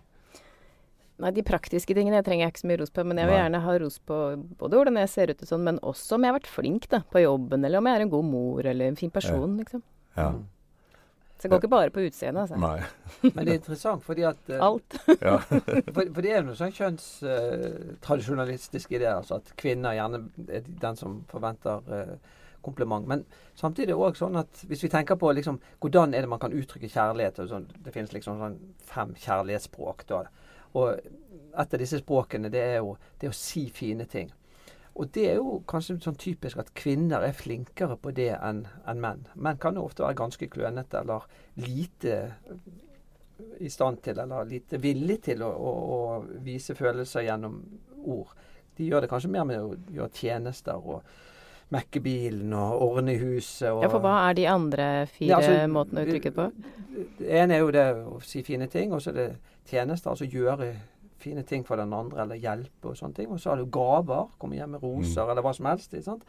Nei, 1.22 1.30
de 1.36 1.44
praktiske 1.46 1.94
tingene 1.96 2.18
jeg 2.18 2.26
trenger 2.26 2.48
jeg 2.48 2.54
ikke 2.54 2.64
så 2.64 2.70
mye 2.72 2.80
ros 2.82 2.92
på. 2.94 3.04
Men 3.06 3.20
jeg 3.22 3.30
vil 3.30 3.36
Nei. 3.36 3.42
gjerne 3.44 3.62
ha 3.64 3.76
ros 3.84 4.00
på 4.02 4.20
både 4.60 4.80
hvordan 4.80 4.98
jeg 5.04 5.12
ser 5.12 5.32
ut 5.32 5.44
og 5.46 5.52
sånn, 5.52 5.68
men 5.68 5.78
også 5.86 6.18
om 6.18 6.26
jeg 6.26 6.34
har 6.34 6.40
vært 6.40 6.50
flink 6.52 6.88
da, 6.92 7.04
på 7.14 7.22
jobben, 7.24 7.68
eller 7.68 7.80
om 7.80 7.90
jeg 7.90 8.00
er 8.00 8.06
en 8.08 8.14
god 8.16 8.28
mor 8.32 8.70
eller 8.72 8.90
en 8.90 9.00
fin 9.00 9.14
person, 9.14 9.46
ja. 9.46 9.60
liksom. 9.62 9.84
Ja. 10.18 10.30
Så 11.38 11.47
det 11.47 11.51
går 11.51 11.59
ikke 11.63 11.74
bare 11.74 11.91
på 11.91 12.06
utseendet. 12.07 12.41
Altså. 12.41 12.56
Nei. 12.62 12.80
Men 13.33 13.45
det 13.45 13.51
er 13.51 13.59
interessant 13.59 14.03
fordi 14.06 14.24
at 14.27 14.41
uh, 14.50 14.65
Alt. 14.69 14.91
for, 15.94 15.97
for, 15.97 16.21
det 16.21 16.31
er 16.31 16.38
jo 16.38 16.47
noe 16.47 16.59
sånn 16.59 16.77
kjønnstradisjonalistisk 16.77 18.88
uh, 18.91 18.95
i 18.95 19.01
det. 19.01 19.12
Altså 19.12 19.33
at 19.41 19.47
kvinner 19.59 19.91
gjerne 19.97 20.18
er 20.47 20.62
den 20.85 20.95
som 21.00 21.12
forventer 21.31 21.75
uh, 21.89 22.15
kompliment. 22.63 23.06
Men 23.09 23.19
samtidig 23.59 23.88
er 23.89 23.91
det 23.91 24.03
òg 24.07 24.15
sånn 24.18 24.39
at 24.39 24.51
hvis 24.69 24.83
vi 24.85 24.94
tenker 24.94 25.15
på 25.19 25.27
liksom, 25.35 25.57
hvordan 25.83 26.09
er 26.15 26.21
det 26.24 26.31
man 26.31 26.41
kan 26.41 26.56
uttrykke 26.56 26.94
kjærlighet 26.94 27.35
sånn, 27.50 27.68
Det 27.83 27.94
finnes 27.95 28.13
liksom 28.15 28.33
sånn 28.39 28.57
fem 28.88 29.12
kjærlighetsspråk. 29.25 30.00
Da. 30.07 30.18
Og 30.80 30.88
et 30.94 31.74
av 31.74 31.80
disse 31.81 31.97
språkene 32.01 32.50
det 32.53 32.63
er 32.63 32.77
jo 32.80 32.89
det 33.21 33.30
å 33.30 33.35
si 33.35 33.63
fine 33.74 34.06
ting. 34.09 34.30
Og 34.94 35.10
det 35.13 35.24
er 35.31 35.40
jo 35.40 35.57
kanskje 35.69 35.98
sånn 36.04 36.19
typisk 36.22 36.60
at 36.62 36.69
kvinner 36.78 37.25
er 37.25 37.34
flinkere 37.34 37.98
på 37.98 38.13
det 38.13 38.30
enn 38.36 38.63
en 38.90 39.01
menn. 39.01 39.24
Menn 39.34 39.57
kan 39.62 39.78
jo 39.78 39.88
ofte 39.88 40.06
være 40.06 40.19
ganske 40.19 40.50
klønete 40.54 41.01
eller 41.01 41.25
lite 41.57 42.19
i 43.60 43.69
stand 43.74 44.04
til, 44.06 44.19
eller 44.22 44.45
lite 44.45 44.78
villig 44.81 45.19
til 45.25 45.42
å, 45.44 45.50
å, 45.50 45.74
å, 45.98 46.00
vise 46.45 46.75
følelser 46.78 47.25
gjennom 47.25 47.57
ord. 48.06 48.36
De 48.78 48.86
gjør 48.86 49.04
det 49.04 49.10
kanskje 49.10 49.34
mer 49.34 49.48
med 49.50 49.62
å 49.62 49.74
gjøre 49.94 50.13
tjenester 50.18 50.78
og 50.78 51.01
mekke 51.74 52.01
bilen 52.04 52.54
og 52.54 52.86
ordne 52.86 53.18
huset. 53.18 53.72
Og, 53.72 53.81
ja, 53.86 53.90
For 53.90 54.04
hva 54.04 54.16
er 54.28 54.38
de 54.38 54.48
andre 54.51 54.88
fire 55.10 55.31
ja, 55.31 55.42
altså, 55.42 55.68
måtene 55.74 56.04
å 56.04 56.07
uttrykke 56.07 56.30
det 56.30 56.38
på? 56.38 56.48
Det 57.18 57.30
ene 57.42 57.57
er 57.57 57.63
jo 57.63 57.74
det 57.74 57.88
å 58.13 58.19
si 58.22 58.44
fine 58.45 58.69
ting, 58.69 58.94
og 58.94 59.01
så 59.01 59.13
er 59.13 59.19
det 59.19 59.30
tjenester. 59.69 60.13
Altså 60.13 60.30
gjøre 60.30 60.69
fine 61.24 61.44
ting 61.48 61.64
for 61.68 61.80
den 61.80 61.94
andre, 61.96 62.24
eller 62.25 62.42
hjelpe 62.42 62.92
og 62.92 63.00
sånne 63.00 63.18
ting. 63.18 63.30
Og 63.31 63.42
så 63.42 63.54
har 63.54 63.62
du 63.62 63.70
gaver. 63.72 64.30
Komme 64.42 64.60
hjem 64.60 64.75
med 64.75 64.84
roser, 64.84 65.24
mm. 65.24 65.31
eller 65.34 65.46
hva 65.46 65.54
som 65.58 65.70
helst. 65.72 65.96
ikke 65.96 66.10
sant? 66.12 66.25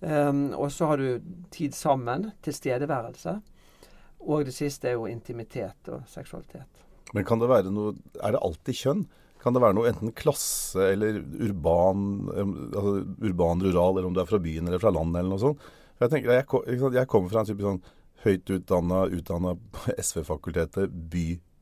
Um, 0.00 0.44
og 0.56 0.70
så 0.72 0.88
har 0.92 1.02
du 1.02 1.32
tid 1.52 1.76
sammen. 1.76 2.30
Tilstedeværelse. 2.46 3.36
Og 4.30 4.44
det 4.48 4.54
siste 4.56 4.90
er 4.90 4.98
jo 4.98 5.08
intimitet 5.10 5.90
og 5.92 6.04
seksualitet. 6.10 6.86
Men 7.16 7.26
kan 7.26 7.40
det 7.40 7.48
være 7.50 7.72
noe 7.74 7.96
Er 8.22 8.36
det 8.36 8.42
alltid 8.44 8.76
kjønn? 8.76 9.06
Kan 9.40 9.56
det 9.56 9.62
være 9.64 9.74
noe 9.78 9.88
enten 9.88 10.12
klasse 10.12 10.90
eller 10.92 11.22
urban, 11.40 12.02
altså 12.36 12.90
urban 13.24 13.62
rural, 13.64 13.96
eller 13.96 14.10
om 14.10 14.16
du 14.16 14.20
er 14.20 14.28
fra 14.28 14.40
byen 14.42 14.68
eller 14.68 14.82
fra 14.82 14.92
landet 14.92 15.22
eller 15.22 15.32
noe 15.32 15.40
sånt? 15.40 15.70
Jeg 16.00 16.12
tenker, 16.12 16.34
jeg, 16.36 16.76
jeg 16.96 17.08
kommer 17.08 17.32
fra 17.32 17.40
en 17.40 17.48
type 17.48 17.64
sånn 17.64 17.80
høyt 18.24 18.52
utdanna, 18.52 19.06
utdanna 19.16 19.54
SV-fakultetet, 20.04 20.92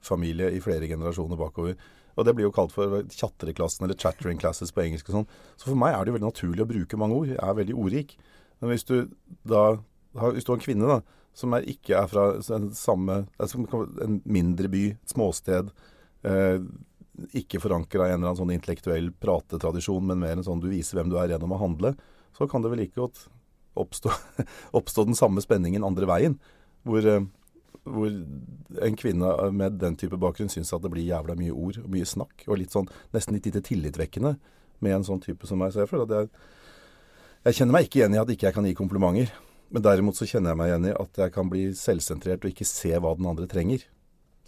byfamilie 0.09 0.51
i 0.57 0.61
flere 0.65 0.89
generasjoner 0.89 1.37
bakover. 1.37 1.77
Og 2.19 2.27
det 2.27 2.35
blir 2.35 2.49
jo 2.49 2.55
kalt 2.55 2.73
for 2.75 3.05
chattereklassen, 3.15 3.85
eller 3.85 3.95
chattering 3.95 4.41
classes 4.41 4.73
på 4.75 4.83
engelsk 4.83 5.11
og 5.11 5.21
sånn. 5.21 5.29
Så 5.57 5.69
for 5.69 5.79
meg 5.79 5.95
er 5.95 6.03
det 6.03 6.11
jo 6.11 6.17
veldig 6.17 6.33
naturlig 6.33 6.65
å 6.65 6.73
bruke 6.73 6.99
mange 6.99 7.15
ord. 7.15 7.31
Jeg 7.31 7.45
er 7.45 7.61
veldig 7.61 7.77
ordrik. 7.79 8.17
Men 8.59 8.73
hvis 8.73 8.89
du 8.89 8.97
da 9.47 9.79
hvis 10.19 10.47
du 10.47 10.51
har 10.51 10.59
en 10.59 10.65
kvinne 10.65 10.89
da, 10.89 10.99
som 11.37 11.55
er, 11.55 11.67
ikke 11.71 11.95
er 12.01 12.11
fra 12.11 12.25
en, 12.57 12.71
samme, 12.75 13.21
altså 13.39 13.61
en 14.03 14.19
mindre 14.27 14.71
by, 14.73 14.85
et 14.97 15.13
småsted, 15.13 15.71
eh, 16.27 16.59
ikke 17.39 17.61
forankra 17.63 18.09
i 18.09 18.15
en 18.15 18.21
eller 18.21 18.33
annen 18.33 18.41
sånn 18.41 18.55
intellektuell 18.55 19.13
pratetradisjon, 19.23 20.09
men 20.09 20.23
mer 20.23 20.39
en 20.39 20.47
sånn 20.47 20.63
du 20.63 20.71
viser 20.73 20.99
hvem 20.99 21.13
du 21.13 21.19
er 21.21 21.35
gjennom 21.35 21.55
å 21.55 21.61
handle, 21.61 21.93
så 22.35 22.49
kan 22.51 22.65
det 22.65 22.73
vel 22.73 22.83
like 22.83 22.99
godt 22.99 23.29
oppstå, 23.79 24.11
oppstå 24.79 25.07
den 25.07 25.19
samme 25.19 25.45
spenningen 25.45 25.87
andre 25.87 26.09
veien. 26.11 26.39
Hvor 26.89 27.07
eh, 27.07 27.29
hvor 27.93 28.85
en 28.85 28.97
kvinne 29.01 29.33
med 29.57 29.79
den 29.81 29.97
type 29.99 30.19
bakgrunn 30.21 30.53
syns 30.53 30.73
at 30.77 30.85
det 30.85 30.93
blir 30.93 31.09
jævla 31.09 31.37
mye 31.39 31.55
ord 31.55 31.81
og 31.83 31.91
mye 31.93 32.07
snakk, 32.09 32.47
og 32.47 32.61
litt 32.61 32.75
sånn 32.75 32.89
nesten 33.17 33.37
litt 33.37 33.49
lite 33.49 33.65
tillitvekkende 33.65 34.37
med 34.85 34.95
en 34.95 35.07
sånn 35.07 35.23
type 35.25 35.49
som 35.49 35.61
meg. 35.61 35.75
Så 35.75 35.83
jeg 35.83 35.91
føler 35.91 36.07
at 36.07 36.17
jeg, 36.17 36.31
jeg 37.49 37.61
kjenner 37.61 37.79
meg 37.79 37.89
ikke 37.89 38.03
igjen 38.03 38.17
i 38.17 38.23
at 38.23 38.33
ikke 38.35 38.51
jeg 38.51 38.59
kan 38.59 38.69
gi 38.69 38.79
komplimenter. 38.79 39.33
Men 39.75 39.85
derimot 39.85 40.17
så 40.17 40.29
kjenner 40.29 40.55
jeg 40.55 40.61
meg 40.61 40.71
igjen 40.71 40.89
i 40.89 40.97
at 40.97 41.23
jeg 41.23 41.35
kan 41.35 41.51
bli 41.53 41.67
selvsentrert 41.77 42.45
og 42.45 42.53
ikke 42.55 42.69
se 42.69 42.95
hva 42.97 43.13
den 43.19 43.29
andre 43.29 43.49
trenger. 43.51 43.83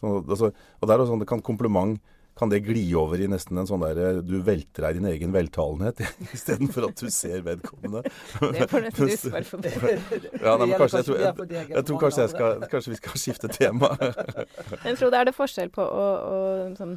Så, 0.01 0.15
altså, 0.23 0.49
og 0.81 0.89
der 0.89 0.97
er 0.97 1.11
sånn, 1.11 1.21
det 1.21 1.29
kan 1.29 1.45
kompliment 1.45 1.99
kan 2.39 2.49
det 2.49 2.63
gli 2.65 2.83
over 2.97 3.21
i 3.21 3.29
nesten 3.29 3.59
en 3.61 3.69
sånn 3.69 3.83
der 3.83 4.21
du 4.25 4.39
velter 4.45 4.87
deg 4.87 4.97
i 4.97 4.99
din 5.01 5.09
egen 5.11 5.35
veltalenhet 5.35 6.01
istedenfor 6.37 6.89
at 6.89 7.03
du 7.03 7.11
ser 7.13 7.43
vedkommende. 7.47 8.03
Det 8.05 8.69
får 8.71 8.87
nesten 8.87 9.11
du 9.11 9.17
svare 9.21 9.45
for. 9.49 9.65
Ja, 9.67 10.57
nei, 10.61 10.71
kanskje, 10.75 11.03
jeg, 11.03 11.09
tror, 11.09 11.21
jeg, 11.21 11.67
jeg 11.75 11.87
tror 11.91 12.03
kanskje, 12.05 12.27
jeg 12.27 12.35
skal, 12.35 12.67
kanskje 12.73 12.95
vi 12.95 13.01
skal 13.03 13.25
skifte 13.25 13.53
tema. 13.53 13.93
Men 14.87 15.01
Frode, 15.01 15.21
er 15.21 15.29
det 15.29 15.37
forskjell 15.37 15.73
på 15.75 15.85
å, 15.85 16.09
å 16.31 16.41
sånn, 16.79 16.97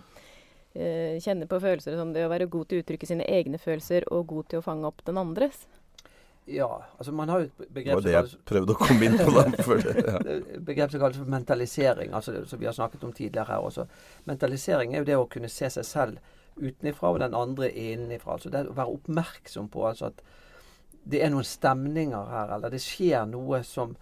kjenne 0.74 1.50
på 1.50 1.60
følelser, 1.62 2.00
sånn, 2.00 2.16
det 2.16 2.26
å 2.26 2.32
være 2.32 2.50
god 2.52 2.70
til 2.70 2.80
å 2.80 2.86
uttrykke 2.86 3.10
sine 3.10 3.28
egne 3.30 3.60
følelser 3.62 4.08
og 4.14 4.30
god 4.32 4.54
til 4.54 4.64
å 4.64 4.66
fange 4.66 4.90
opp 4.90 5.04
den 5.06 5.20
andres? 5.22 5.66
Ja, 6.46 6.84
altså 6.98 7.12
man 7.16 7.30
har 7.30 7.40
jo 7.40 7.46
et 7.46 7.76
Det 7.76 7.94
var 7.96 8.02
det 8.04 8.12
jeg 8.12 8.38
prøvde 8.46 8.74
å 8.74 8.80
komme 8.80 9.06
inn 9.08 9.18
på. 9.18 9.32
da. 9.32 9.64
For 9.64 9.80
det, 9.80 9.94
ja. 10.04 10.40
begrep 10.70 10.92
som 10.92 11.00
kalles 11.00 11.20
for 11.22 11.32
mentalisering, 11.32 12.14
altså 12.14 12.34
det 12.36 12.48
som 12.50 12.60
vi 12.60 12.68
har 12.68 12.76
snakket 12.76 13.04
om 13.04 13.14
tidligere 13.16 13.48
her 13.48 13.64
også. 13.64 13.86
Mentalisering 14.28 14.94
er 14.94 15.04
jo 15.04 15.08
det 15.08 15.20
å 15.20 15.30
kunne 15.32 15.52
se 15.52 15.70
seg 15.72 15.88
selv 15.88 16.18
utenifra 16.60 17.14
og 17.14 17.22
den 17.24 17.38
andre 17.38 17.72
innenfra. 17.72 18.36
Altså 18.36 18.52
det 18.52 18.66
å 18.68 18.76
være 18.76 18.98
oppmerksom 18.98 19.72
på 19.72 19.88
altså 19.88 20.12
at 20.12 20.20
det 21.04 21.24
er 21.24 21.32
noen 21.32 21.48
stemninger 21.48 22.30
her, 22.32 22.52
eller 22.56 22.72
det 22.72 22.84
skjer 22.84 23.26
noe 23.28 23.64
som 23.68 23.96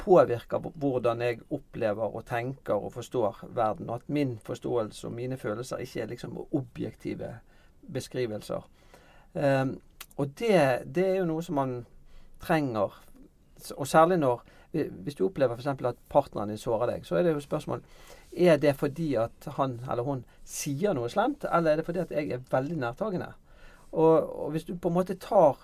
påvirker 0.00 0.60
hvordan 0.76 1.24
jeg 1.24 1.40
opplever 1.52 2.16
og 2.16 2.24
tenker 2.28 2.76
og 2.76 2.92
forstår 2.96 3.46
verden. 3.56 3.90
Og 3.90 4.02
at 4.02 4.08
min 4.12 4.36
forståelse 4.44 5.08
og 5.08 5.16
mine 5.16 5.40
følelser 5.40 5.80
ikke 5.84 6.02
er 6.02 6.12
liksom 6.12 6.36
objektive 6.50 7.38
beskrivelser. 7.92 8.64
Um, 9.32 9.76
og 10.16 10.38
det, 10.38 10.82
det, 10.94 11.06
er 11.06 11.16
jo 11.20 11.28
noe 11.28 11.44
som 11.44 11.58
man 11.60 11.74
trenger. 12.40 12.94
Og 13.76 13.88
særlig 13.88 14.18
når 14.18 14.44
Hvis 14.76 15.14
du 15.14 15.24
opplever 15.24 15.56
f.eks. 15.56 15.66
at 15.66 15.96
partneren 16.08 16.48
din 16.48 16.58
sårer 16.58 16.90
deg, 16.90 17.06
så 17.06 17.16
er 17.16 17.22
det 17.22 17.32
jo 17.32 17.40
spørsmål 17.40 17.80
Er 18.36 18.56
det 18.56 18.74
fordi 18.76 19.14
at 19.14 19.46
han 19.56 19.80
eller 19.90 20.02
hun 20.02 20.24
sier 20.44 20.92
noe 20.92 21.08
slemt, 21.08 21.46
eller 21.52 21.70
er 21.70 21.76
det 21.76 21.86
fordi 21.86 21.98
at 21.98 22.10
jeg 22.10 22.30
er 22.30 22.42
veldig 22.50 22.76
nærtagende? 22.76 23.30
Og, 23.92 24.44
og 24.44 24.50
hvis 24.50 24.64
du 24.64 24.76
på 24.76 24.88
en 24.88 24.94
måte 24.94 25.14
tar 25.14 25.56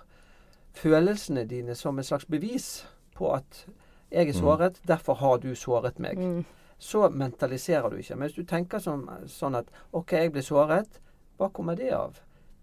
følelsene 0.73 1.45
dine 1.45 1.75
som 1.75 1.99
et 1.99 2.07
slags 2.07 2.25
bevis 2.25 2.87
på 3.15 3.35
at 3.35 3.67
jeg 4.13 4.29
er 4.29 4.33
såret, 4.33 4.81
mm. 4.81 4.87
derfor 4.87 5.15
har 5.15 5.37
du 5.37 5.55
såret 5.55 5.99
meg. 5.99 6.19
Mm. 6.19 6.45
Så 6.79 7.09
mentaliserer 7.09 7.91
du 7.91 7.97
ikke. 7.97 8.17
Men 8.17 8.29
hvis 8.29 8.37
du 8.37 8.45
tenker 8.49 8.79
som, 8.79 9.07
sånn 9.27 9.55
at 9.55 9.69
OK, 9.93 10.13
jeg 10.13 10.33
ble 10.33 10.43
såret. 10.43 11.01
Hva 11.39 11.49
kommer 11.49 11.77
det 11.77 11.93
av? 11.97 12.19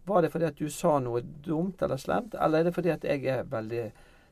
Var 0.10 0.26
det 0.26 0.32
fordi 0.34 0.50
at 0.50 0.60
du 0.60 0.70
sa 0.74 0.98
noe 1.04 1.22
dumt 1.46 1.82
eller 1.86 2.02
slemt, 2.02 2.36
eller 2.36 2.60
er 2.60 2.70
det 2.70 2.76
fordi 2.76 2.94
at 2.94 3.06
jeg 3.08 3.26
er 3.30 3.48
veldig 3.50 3.86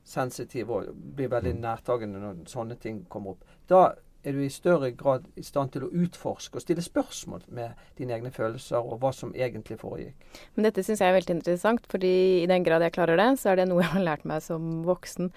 sensitiv 0.08 0.72
og 0.72 0.92
blir 1.16 1.32
veldig 1.32 1.56
mm. 1.58 1.64
nærtagende 1.64 2.22
når 2.24 2.44
sånne 2.52 2.78
ting 2.82 3.04
kommer 3.12 3.36
opp? 3.36 3.56
Da 3.70 3.82
er 4.28 4.36
du 4.36 4.42
i 4.44 4.50
større 4.52 4.90
grad 4.98 5.28
i 5.40 5.44
stand 5.46 5.72
til 5.74 5.86
å 5.86 5.92
utforske 6.04 6.60
og 6.60 6.64
stille 6.64 6.84
spørsmål 6.84 7.46
med 7.54 7.78
dine 8.00 8.16
egne 8.18 8.32
følelser 8.34 8.82
og 8.82 9.00
hva 9.02 9.14
som 9.16 9.32
egentlig 9.36 9.78
foregikk. 9.80 10.26
Men 10.56 10.68
dette 10.68 10.84
syns 10.84 11.04
jeg 11.04 11.14
er 11.14 11.18
veldig 11.20 11.38
interessant, 11.38 11.88
fordi 11.92 12.14
i 12.42 12.50
den 12.50 12.66
grad 12.66 12.84
jeg 12.84 12.96
klarer 12.98 13.20
det, 13.20 13.30
så 13.40 13.54
er 13.54 13.62
det 13.62 13.70
noe 13.70 13.86
jeg 13.86 13.94
har 13.94 14.06
lært 14.10 14.28
meg 14.28 14.44
som 14.44 14.82
voksen. 14.88 15.32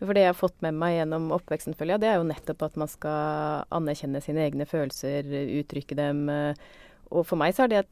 For 0.00 0.16
det 0.16 0.24
jeg 0.24 0.32
har 0.32 0.38
fått 0.38 0.56
med 0.64 0.78
meg 0.80 0.94
gjennom 0.96 1.28
oppveksten, 1.36 1.76
føler 1.76 1.98
jeg, 1.98 2.04
det 2.04 2.10
er 2.10 2.20
jo 2.20 2.28
nettopp 2.30 2.62
at 2.64 2.78
man 2.80 2.88
skal 2.88 3.66
anerkjenne 3.76 4.22
sine 4.24 4.46
egne 4.46 4.64
følelser, 4.68 5.28
uttrykke 5.60 5.98
dem. 5.98 6.22
Eh, 6.32 6.70
og 7.10 7.26
for 7.28 7.40
meg 7.40 7.52
så 7.52 7.66
har 7.66 7.72
det 7.72 7.82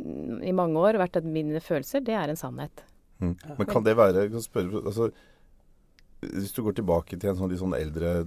i 0.00 0.52
mange 0.56 0.80
år 0.80 0.98
vært 0.98 1.20
at 1.20 1.28
mine 1.28 1.60
følelser, 1.62 2.02
det 2.04 2.16
er 2.18 2.30
en 2.30 2.40
sannhet. 2.40 2.84
Mm. 3.22 3.36
Men 3.58 3.70
kan 3.70 3.86
det 3.86 3.96
være 3.96 4.28
kan 4.32 4.42
spørre, 4.42 4.82
altså, 4.84 5.10
Hvis 6.24 6.52
du 6.56 6.62
går 6.64 6.72
tilbake 6.72 7.18
til 7.20 7.30
en 7.30 7.36
sånn, 7.36 7.52
sånn 7.60 7.76
eldre 7.76 8.24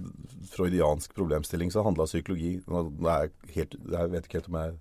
freudiansk 0.52 1.14
problemstilling, 1.16 1.72
så 1.74 1.82
handla 1.82 2.06
psykologi 2.06 2.60
er 2.62 3.32
helt, 3.54 3.74
Jeg 3.74 4.10
vet 4.12 4.28
ikke 4.28 4.38
helt 4.38 4.48
om 4.52 4.60
jeg 4.62 4.76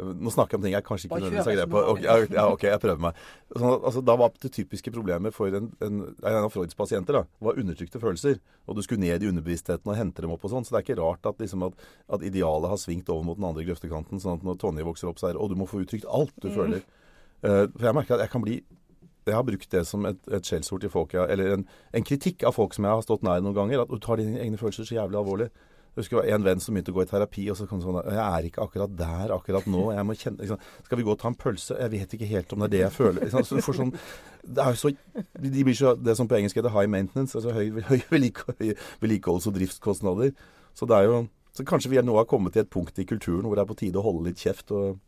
nå 0.00 0.32
snakker 0.32 0.56
jeg 0.56 0.60
om 0.60 0.64
ting 0.66 0.74
jeg 0.74 0.86
kanskje 0.86 1.08
ikke 1.08 1.18
nødvendigvis 1.18 1.48
har 1.50 1.56
greie 1.56 1.70
på. 1.70 1.82
Okay, 1.92 2.34
ja, 2.36 2.44
OK, 2.48 2.64
jeg 2.68 2.82
prøver 2.82 3.02
meg. 3.04 3.20
Så, 3.50 3.72
altså, 3.76 4.02
da 4.06 4.16
var 4.20 4.32
det 4.42 4.52
typiske 4.54 4.92
problemet 4.94 5.36
for 5.36 5.56
en, 5.58 5.70
en, 5.84 6.00
en 6.14 6.38
av 6.40 6.48
Freuds 6.54 6.78
pasienter 6.78 7.20
da, 7.20 7.22
var 7.44 7.60
undertrykte 7.60 8.02
følelser. 8.02 8.40
Og 8.66 8.78
du 8.78 8.82
skulle 8.86 9.02
ned 9.02 9.22
i 9.22 9.30
underbevisstheten 9.30 9.90
og 9.90 9.98
hente 9.98 10.24
dem 10.24 10.34
opp 10.34 10.44
og 10.46 10.54
sånn. 10.54 10.66
Så 10.66 10.74
det 10.74 10.80
er 10.80 10.86
ikke 10.88 11.00
rart 11.02 11.30
at, 11.30 11.40
liksom, 11.42 11.66
at, 11.68 11.86
at, 12.08 12.26
idealet 12.26 12.72
har 12.72 12.80
svingt 12.80 13.12
over 13.12 13.26
mot 13.26 13.40
den 13.40 13.48
andre 13.50 13.66
grøftekanten. 13.68 14.22
Sånn 14.22 14.40
at 14.40 14.46
når 14.46 14.60
Tonje 14.62 14.86
vokser 14.86 15.12
opp, 15.12 15.22
så 15.22 15.30
er 15.30 15.36
det 15.36 15.42
Å, 15.42 15.48
du 15.50 15.56
må 15.58 15.68
få 15.70 15.82
uttrykt 15.84 16.08
alt 16.08 16.36
du 16.40 16.50
mm. 16.50 16.56
føler. 16.56 16.84
Uh, 17.40 17.64
for 17.72 17.88
jeg 17.88 17.96
merker 17.96 18.18
at 18.18 18.26
jeg 18.26 18.34
kan 18.34 18.44
bli 18.44 18.60
jeg 19.28 19.36
har 19.36 19.44
brukt 19.46 19.72
det 19.72 19.82
som 19.86 20.06
et, 20.08 20.20
et 20.32 20.46
skjellsord 20.46 20.82
til 20.82 20.90
folk, 20.90 21.12
eller 21.14 21.54
en, 21.54 21.64
en, 21.94 22.04
kritikk 22.06 22.44
av 22.48 22.54
folk 22.56 22.72
som 22.74 22.86
jeg 22.86 22.98
har 22.98 23.04
stått 23.04 23.24
nær 23.26 23.42
noen 23.44 23.56
ganger. 23.56 23.84
At 23.84 23.92
du 23.92 24.00
tar 24.02 24.18
dine 24.20 24.40
egne 24.42 24.58
følelser 24.58 24.88
så 24.88 24.96
jævlig 24.96 25.20
alvorlig. 25.20 25.50
Jeg 25.90 26.04
husker 26.04 26.22
en 26.22 26.44
venn 26.46 26.60
som 26.62 26.76
begynte 26.76 26.92
å 26.92 26.96
gå 26.96 27.02
i 27.02 27.08
terapi, 27.10 27.44
og 27.50 27.56
så 27.58 27.66
kom 27.66 27.80
sånn 27.82 27.96
Jeg 28.06 28.20
er 28.22 28.44
ikke 28.46 28.62
akkurat 28.62 28.92
der 28.94 29.32
akkurat 29.34 29.66
nå. 29.66 29.88
Jeg 29.96 30.06
må 30.06 30.14
kjenne 30.14 30.44
liksom, 30.44 30.60
Skal 30.86 31.00
vi 31.00 31.06
gå 31.06 31.10
og 31.16 31.18
ta 31.18 31.32
en 31.32 31.38
pølse? 31.38 31.78
Jeg 31.82 31.92
vet 31.96 32.14
ikke 32.14 32.28
helt 32.30 32.54
om 32.54 32.62
det 32.62 32.68
er 32.68 32.74
det 32.76 32.82
jeg 32.84 32.94
føler. 32.94 33.26
Liksom. 33.26 33.46
Så 33.48 33.58
du 33.58 33.74
sånn 33.80 33.92
Det 34.46 34.62
er 34.62 34.76
jo 34.76 34.80
så 34.84 34.92
De 35.34 35.64
blir 35.66 35.76
så 35.76 35.96
Det 35.98 36.14
som 36.16 36.30
på 36.30 36.38
engelsk 36.38 36.60
heter 36.60 36.74
high 36.76 36.90
maintenance, 36.90 37.34
altså 37.34 37.56
høy, 37.56 37.82
høy 37.90 37.98
vedlikeholds- 38.14 39.50
og 39.50 39.58
driftskostnader. 39.58 40.32
Så 40.78 40.86
det 40.86 40.96
er 40.96 41.10
jo 41.10 41.20
Så 41.56 41.66
kanskje 41.66 41.90
vi 41.90 42.02
nå 42.06 42.14
har 42.14 42.30
kommet 42.30 42.54
til 42.54 42.62
et 42.62 42.70
punkt 42.70 42.98
i 43.02 43.08
kulturen 43.10 43.48
hvor 43.48 43.58
det 43.58 43.66
er 43.66 43.72
på 43.72 43.80
tide 43.82 43.98
å 43.98 44.06
holde 44.06 44.28
litt 44.30 44.38
kjeft 44.38 44.70
og, 44.70 45.00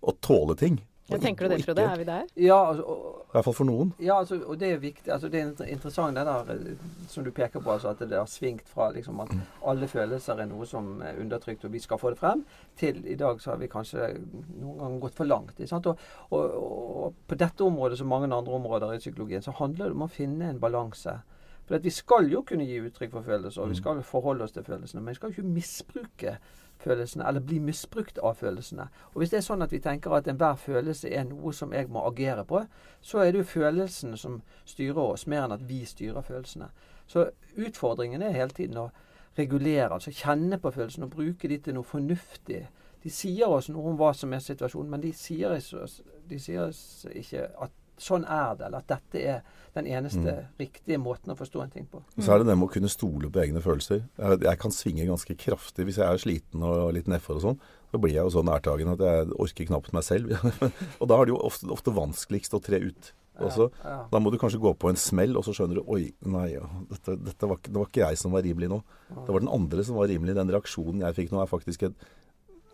og 0.00 0.20
tåle 0.24 0.56
ting. 0.56 0.80
Ja, 1.08 1.18
tenker 1.22 1.46
du 1.46 1.54
det, 1.54 1.62
Frode? 1.62 1.82
Er 1.86 1.98
vi 2.00 2.04
der? 2.04 2.22
Ja, 2.34 2.56
altså, 2.68 2.82
og, 2.82 3.18
I 3.28 3.36
hvert 3.36 3.44
fall 3.46 3.54
for 3.54 3.68
noen. 3.68 3.92
Ja, 4.02 4.16
altså, 4.18 4.40
og 4.42 4.58
det 4.58 4.72
er 4.72 4.80
viktig. 4.82 5.12
Altså, 5.12 5.28
det 5.30 5.40
er 5.40 5.68
interessant 5.70 6.18
det 6.18 6.24
der 6.26 6.50
eh, 6.50 6.88
som 7.08 7.24
du 7.24 7.30
peker 7.30 7.62
på, 7.62 7.70
altså, 7.70 7.92
at 7.94 8.02
det 8.02 8.18
har 8.18 8.26
svingt 8.26 8.66
fra 8.68 8.88
liksom, 8.94 9.20
at 9.22 9.30
alle 9.70 9.86
følelser 9.88 10.42
er 10.42 10.50
noe 10.50 10.66
som 10.66 11.00
er 11.06 11.20
undertrykt, 11.22 11.64
og 11.64 11.72
vi 11.72 11.82
skal 11.84 12.02
få 12.02 12.10
det 12.10 12.18
frem, 12.18 12.42
til 12.76 12.98
i 13.06 13.14
dag 13.14 13.38
så 13.40 13.52
har 13.52 13.62
vi 13.62 13.70
kanskje 13.70 14.10
noen 14.58 14.82
ganger 14.82 14.98
gått 15.06 15.20
for 15.20 15.30
langt. 15.30 15.62
Og, 15.62 15.88
og, 16.30 16.58
og, 16.58 17.22
på 17.28 17.38
dette 17.38 17.64
området, 17.64 17.98
som 17.98 18.10
mange 18.10 18.34
andre 18.34 18.58
områder 18.58 18.96
i 18.96 18.98
psykologien, 18.98 19.42
så 19.42 19.54
handler 19.62 19.86
det 19.86 20.00
om 20.00 20.06
å 20.08 20.10
finne 20.10 20.50
en 20.50 20.60
balanse. 20.60 21.20
For 21.66 21.82
Vi 21.82 21.90
skal 21.90 22.30
jo 22.30 22.42
kunne 22.46 22.66
gi 22.66 22.82
uttrykk 22.82 23.14
for 23.14 23.26
følelser, 23.26 23.62
og 23.62 23.70
vi 23.70 23.78
skal 23.78 24.02
forholde 24.02 24.44
oss 24.44 24.54
til 24.54 24.66
følelsene, 24.66 25.02
men 25.02 25.14
vi 25.14 25.20
skal 25.20 25.30
jo 25.30 25.38
ikke 25.38 25.54
misbruke 25.54 26.38
følelsene, 26.38 26.64
eller 26.84 27.40
bli 27.40 27.58
misbrukt 27.58 28.18
av 28.18 28.34
følelsene. 28.34 28.88
Og 29.14 29.18
Hvis 29.20 29.30
det 29.30 29.36
er 29.36 29.46
sånn 29.46 29.62
at 29.62 29.72
vi 29.72 29.80
tenker 29.80 30.12
at 30.14 30.28
enhver 30.28 30.54
følelse 30.54 31.10
er 31.10 31.24
noe 31.24 31.52
som 31.52 31.72
jeg 31.72 31.88
må 31.88 32.04
agere 32.06 32.44
på, 32.44 32.62
så 33.00 33.18
er 33.18 33.32
det 33.32 33.38
jo 33.38 33.44
følelsene 33.44 34.16
som 34.16 34.42
styrer 34.64 35.02
oss, 35.02 35.26
mer 35.26 35.44
enn 35.44 35.56
at 35.56 35.68
vi 35.68 35.84
styrer 35.84 36.22
følelsene. 36.22 36.68
Så 37.06 37.30
utfordringen 37.56 38.22
er 38.22 38.36
hele 38.36 38.54
tiden 38.54 38.78
å 38.78 38.90
regulere, 39.38 39.92
altså 39.92 40.10
kjenne 40.10 40.58
på 40.58 40.70
følelsene 40.70 41.06
og 41.06 41.16
bruke 41.16 41.48
de 41.48 41.58
til 41.58 41.74
noe 41.74 41.84
fornuftig. 41.84 42.66
De 43.02 43.10
sier 43.10 43.48
oss 43.48 43.68
noe 43.68 43.90
om 43.90 43.98
hva 43.98 44.12
som 44.16 44.32
er 44.32 44.40
situasjonen, 44.42 44.90
men 44.90 45.02
de 45.04 45.12
sier, 45.12 45.52
oss, 45.52 46.00
de 46.28 46.38
sier 46.40 46.68
oss 46.68 47.06
ikke 47.12 47.48
at 47.62 47.74
sånn 48.00 48.24
er 48.24 48.56
det, 48.58 48.68
eller 48.68 48.84
at 48.84 48.90
dette 48.90 49.22
er 49.22 49.42
den 49.76 49.88
eneste 49.92 50.22
mm. 50.24 50.52
riktige 50.60 50.98
måten 51.00 51.32
å 51.32 51.36
forstå 51.36 51.62
en 51.62 51.72
ting 51.72 51.88
på. 51.90 52.00
Så 52.16 52.32
er 52.32 52.40
det 52.40 52.48
det 52.48 52.56
med 52.56 52.68
å 52.68 52.72
kunne 52.72 52.90
stole 52.92 53.28
på 53.32 53.42
egne 53.42 53.60
følelser. 53.64 54.06
Jeg, 54.16 54.40
jeg 54.46 54.60
kan 54.62 54.74
svinge 54.74 55.08
ganske 55.08 55.36
kraftig 55.40 55.86
hvis 55.88 56.00
jeg 56.00 56.06
er 56.08 56.22
sliten 56.22 56.64
og 56.64 56.94
litt 56.96 57.10
nedfor 57.12 57.38
og 57.38 57.44
sånn. 57.44 57.60
Så 57.92 58.00
blir 58.02 58.16
jeg 58.16 58.24
jo 58.24 58.32
så 58.38 58.42
nærtagende 58.46 58.96
at 58.96 59.04
jeg 59.04 59.36
orker 59.44 59.68
knapt 59.68 59.92
meg 59.96 60.06
selv. 60.06 60.32
og 61.00 61.10
da 61.10 61.20
er 61.20 61.28
det 61.28 61.34
jo 61.34 61.44
ofte, 61.44 61.68
ofte 61.72 61.94
vanskeligst 61.96 62.56
å 62.56 62.62
tre 62.64 62.80
ut. 62.88 63.12
Også. 63.36 63.68
Ja, 63.82 63.90
ja. 63.92 64.02
Da 64.08 64.20
må 64.22 64.32
du 64.32 64.38
kanskje 64.40 64.62
gå 64.62 64.70
på 64.80 64.88
en 64.88 64.96
smell, 64.96 65.36
og 65.36 65.44
så 65.44 65.52
skjønner 65.52 65.76
du 65.76 65.90
Oi, 65.92 66.06
nei, 66.24 66.46
dette, 66.88 67.18
dette 67.20 67.48
var, 67.50 67.60
det 67.66 67.76
var 67.76 67.90
ikke 67.90 68.06
jeg 68.06 68.20
som 68.20 68.32
var 68.32 68.46
rimelig 68.46 68.70
nå. 68.72 68.80
Det 69.12 69.28
var 69.28 69.44
den 69.44 69.52
andre 69.52 69.84
som 69.84 69.98
var 70.00 70.08
rimelig. 70.08 70.38
Den 70.38 70.52
reaksjonen 70.54 71.04
jeg 71.04 71.18
fikk 71.18 71.34
nå, 71.34 71.42
er 71.42 71.50
faktisk 71.50 71.84
et, 71.90 72.06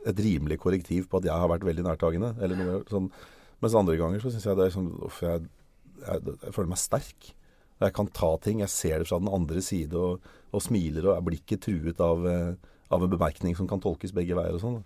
et 0.06 0.22
rimelig 0.22 0.60
korrektiv 0.62 1.10
på 1.10 1.18
at 1.18 1.26
jeg 1.26 1.34
har 1.34 1.50
vært 1.50 1.66
veldig 1.66 1.86
nærtagende. 1.88 2.34
Eller 2.38 2.60
noe 2.60 2.82
sånn 2.92 3.10
mens 3.62 3.78
andre 3.78 3.96
ganger 3.98 4.22
så 4.22 4.32
syns 4.32 4.48
jeg 4.48 4.58
det 4.58 4.66
er 4.66 4.74
sånn 4.74 4.90
Uff, 5.06 5.22
jeg, 5.22 5.46
jeg, 6.02 6.22
jeg, 6.34 6.52
føler 6.54 6.70
meg 6.72 6.82
sterk. 6.82 7.32
Jeg 7.82 7.94
kan 7.96 8.08
ta 8.14 8.30
ting. 8.42 8.62
Jeg 8.62 8.74
ser 8.74 9.02
det 9.02 9.08
fra 9.10 9.20
den 9.22 9.30
andre 9.32 9.62
side 9.64 9.98
og, 9.98 10.32
og 10.52 10.64
smiler 10.64 11.08
og 11.08 11.16
jeg 11.16 11.26
blir 11.28 11.42
ikke 11.42 11.60
truet 11.62 12.02
av, 12.02 12.26
eh, 12.30 12.72
av, 12.90 13.02
en 13.02 13.12
bemerkning 13.12 13.54
som 13.58 13.68
kan 13.70 13.82
tolkes 13.82 14.14
begge 14.14 14.38
veier 14.38 14.58
og 14.58 14.64
sånn. 14.64 14.80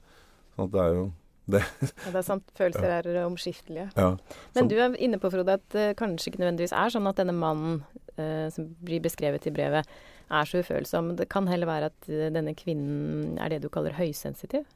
Sånn 0.56 0.68
at 0.68 0.74
det 0.76 0.82
er 0.84 0.98
jo 0.98 1.06
det. 1.56 1.62
Ja, 1.62 2.10
det 2.10 2.20
er 2.20 2.26
sant. 2.26 2.48
Følelser 2.58 2.88
ja. 2.90 3.00
er 3.00 3.22
omskiftelige. 3.24 3.88
Ja. 3.96 4.10
Men 4.56 4.68
du 4.72 4.76
er 4.76 4.96
inne 5.00 5.20
på, 5.22 5.30
Frode, 5.32 5.56
at 5.60 5.66
det 5.72 5.92
kanskje 6.00 6.32
ikke 6.32 6.42
nødvendigvis 6.42 6.74
er 6.76 6.92
sånn 6.92 7.06
at 7.08 7.20
denne 7.20 7.36
mannen 7.36 7.84
uh, 8.18 8.48
som 8.52 8.72
blir 8.84 9.04
beskrevet 9.04 9.46
i 9.46 9.54
brevet, 9.54 9.88
er 10.26 10.48
så 10.50 10.58
ufølsom. 10.58 11.14
Det 11.20 11.28
kan 11.30 11.46
heller 11.46 11.70
være 11.70 11.92
at 11.92 12.08
denne 12.34 12.56
kvinnen 12.58 13.38
er 13.38 13.54
det 13.54 13.60
du 13.62 13.70
kaller 13.70 13.94
høysensitiv? 13.94 14.66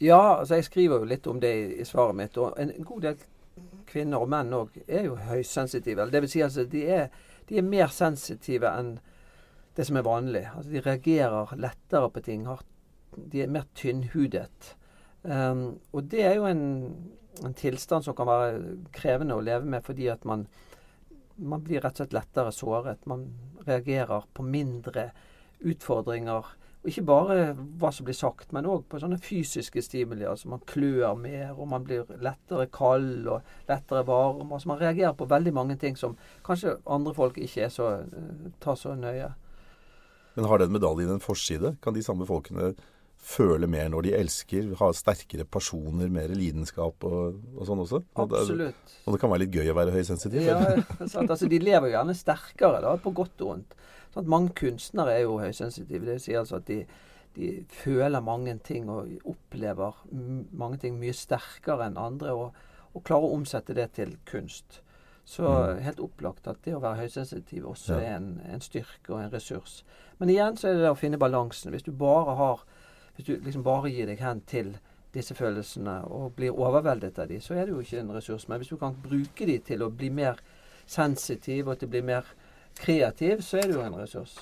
Ja, 0.00 0.38
altså 0.38 0.58
jeg 0.58 0.66
skriver 0.66 1.00
jo 1.00 1.08
litt 1.08 1.26
om 1.26 1.40
det 1.40 1.52
i, 1.80 1.84
svaret 1.88 2.16
mitt. 2.18 2.36
Og 2.36 2.56
en, 2.60 2.72
god 2.84 3.04
del 3.06 3.22
kvinner 3.88 4.20
og 4.20 4.28
menn 4.28 4.52
òg 4.52 4.76
er 4.84 5.08
jo 5.08 5.16
høysensitive. 5.16 6.08
Det 6.12 6.22
vil 6.24 6.32
si 6.32 6.42
altså 6.44 6.66
de 6.68 6.82
er, 6.98 7.06
de 7.48 7.56
er, 7.56 7.64
mer 7.64 7.92
sensitive 7.94 8.68
enn 8.68 8.96
det 9.76 9.86
som 9.88 9.96
er 9.96 10.04
vanlig. 10.04 10.44
Altså 10.52 10.72
de 10.74 10.82
reagerer 10.84 11.54
lettere 11.60 12.10
på 12.12 12.24
ting. 12.28 12.44
De 13.16 13.42
er 13.42 13.52
mer 13.52 13.64
tynnhudet. 13.76 14.74
Um, 15.22 15.80
og 15.96 16.10
det 16.12 16.22
er 16.22 16.36
jo 16.36 16.44
en, 16.46 16.66
en, 17.42 17.56
tilstand 17.56 18.04
som 18.04 18.14
kan 18.14 18.28
være 18.28 18.76
krevende 18.94 19.34
å 19.34 19.42
leve 19.42 19.66
med 19.66 19.82
fordi 19.82 20.06
at 20.12 20.22
man, 20.28 20.44
man 21.36 21.64
blir 21.64 21.80
rett 21.82 21.96
og 21.96 22.04
slett 22.04 22.14
lettere 22.14 22.52
såret. 22.52 23.08
Man 23.08 23.26
reagerer 23.64 24.28
på 24.36 24.44
mindre 24.44 25.08
utfordringer 25.64 26.52
ikke 26.86 27.04
bare 27.06 27.36
hva 27.80 27.90
som 27.94 28.06
blir 28.06 28.16
sagt, 28.16 28.52
men 28.54 28.68
òg 28.70 28.84
på 28.90 29.00
sånne 29.02 29.18
fysiske 29.22 29.82
stimuli. 29.84 30.26
Altså 30.28 30.50
man 30.52 30.62
klør 30.68 31.16
mer, 31.18 31.52
og 31.56 31.68
man 31.70 31.84
blir 31.86 32.06
lettere 32.22 32.68
kald 32.72 33.26
og 33.30 33.68
lettere 33.68 34.04
varm. 34.06 34.52
Altså 34.52 34.70
man 34.70 34.80
reagerer 34.80 35.16
på 35.18 35.28
veldig 35.30 35.54
mange 35.56 35.78
ting 35.82 35.98
som 35.98 36.16
kanskje 36.46 36.76
andre 36.86 37.14
folk 37.16 37.38
ikke 37.42 37.70
så, 37.72 37.90
uh, 38.06 38.50
tar 38.62 38.78
så 38.78 38.94
nøye. 38.98 39.32
Men 40.36 40.50
har 40.50 40.60
den 40.60 40.74
medaljen 40.74 41.14
en 41.16 41.24
forside? 41.24 41.76
Kan 41.82 41.96
de 41.96 42.04
samme 42.04 42.26
folkene 42.28 42.74
føle 43.26 43.66
mer 43.66 43.88
når 43.90 44.02
de 44.06 44.12
elsker, 44.14 44.68
ha 44.78 44.88
sterkere 44.94 45.44
personer, 45.50 46.08
mer 46.12 46.28
lidenskap 46.28 47.04
og, 47.08 47.40
og 47.56 47.66
sånn 47.66 47.82
også. 47.82 48.02
Og 48.14 48.28
det, 48.30 48.42
Absolutt. 48.42 48.94
og 49.06 49.12
det 49.16 49.20
kan 49.22 49.32
være 49.32 49.42
litt 49.44 49.56
gøy 49.56 49.72
å 49.72 49.76
være 49.78 49.94
høysensitiv. 49.96 50.46
Ja? 50.46 50.60
Altså, 51.26 51.48
de 51.50 51.58
lever 51.62 51.90
gjerne 51.94 52.14
sterkere, 52.14 52.80
da, 52.84 52.94
på 53.02 53.12
godt 53.16 53.42
og 53.42 53.50
vondt. 53.54 53.74
Sånn, 54.14 54.28
mange 54.30 54.54
kunstnere 54.56 55.16
er 55.16 55.24
jo 55.26 55.38
høysensitive. 55.42 56.04
Det 56.06 56.14
vil 56.16 56.22
si 56.22 56.36
altså 56.38 56.60
at 56.60 56.66
de, 56.70 56.78
de 57.36 57.50
føler 57.82 58.22
mange 58.24 58.54
ting 58.64 58.86
og 58.92 59.10
opplever 59.28 59.98
mange 60.56 60.78
ting 60.84 60.96
mye 61.00 61.12
sterkere 61.16 61.90
enn 61.90 61.98
andre, 62.00 62.32
og, 62.32 62.54
og 62.94 63.04
klarer 63.04 63.26
å 63.28 63.34
omsette 63.40 63.74
det 63.76 63.90
til 63.98 64.16
kunst. 64.30 64.82
Så 65.26 65.42
Mm. 65.42 65.80
helt 65.82 65.98
opplagt 65.98 66.46
at 66.46 66.60
det 66.62 66.76
å 66.76 66.80
være 66.80 67.00
høysensitiv 67.02 67.64
også 67.72 67.96
Ja. 67.96 68.12
er 68.12 68.16
en, 68.20 68.28
en 68.46 68.60
styrke 68.62 69.10
og 69.10 69.18
en 69.24 69.32
ressurs. 69.32 69.80
Men 70.20 70.30
igjen 70.30 70.54
så 70.56 70.68
er 70.70 70.76
det 70.76 70.84
det 70.84 70.92
å 70.94 70.98
finne 71.00 71.18
balansen. 71.18 71.72
Hvis 71.74 71.82
du 71.82 71.90
bare 71.90 72.36
har 72.38 72.62
Hvis 73.16 73.26
du 73.26 73.32
liksom 73.40 73.64
bare 73.64 73.90
gir 73.92 74.08
deg 74.10 74.20
hen 74.20 74.42
til 74.48 74.74
disse 75.16 75.34
følelsene 75.34 76.02
og 76.12 76.34
blir 76.36 76.56
overveldet 76.56 77.18
av 77.22 77.30
dem, 77.30 77.40
så 77.40 77.56
er 77.56 77.66
det 77.66 77.72
jo 77.72 77.80
ikke 77.80 78.02
en 78.02 78.12
ressurs. 78.16 78.48
Men 78.48 78.60
hvis 78.60 78.72
du 78.72 78.76
kan 78.80 78.96
bruke 79.02 79.48
dem 79.48 79.62
til 79.64 79.84
å 79.84 79.90
bli 79.90 80.10
mer 80.12 80.40
sensitiv 80.86 81.70
og 81.70 81.80
til 81.80 81.88
å 81.88 81.94
bli 81.94 82.02
mer 82.04 82.28
kreativ, 82.76 83.40
så 83.44 83.62
er 83.62 83.70
det 83.70 83.78
jo 83.78 83.84
en 83.84 83.96
ressurs. 83.96 84.36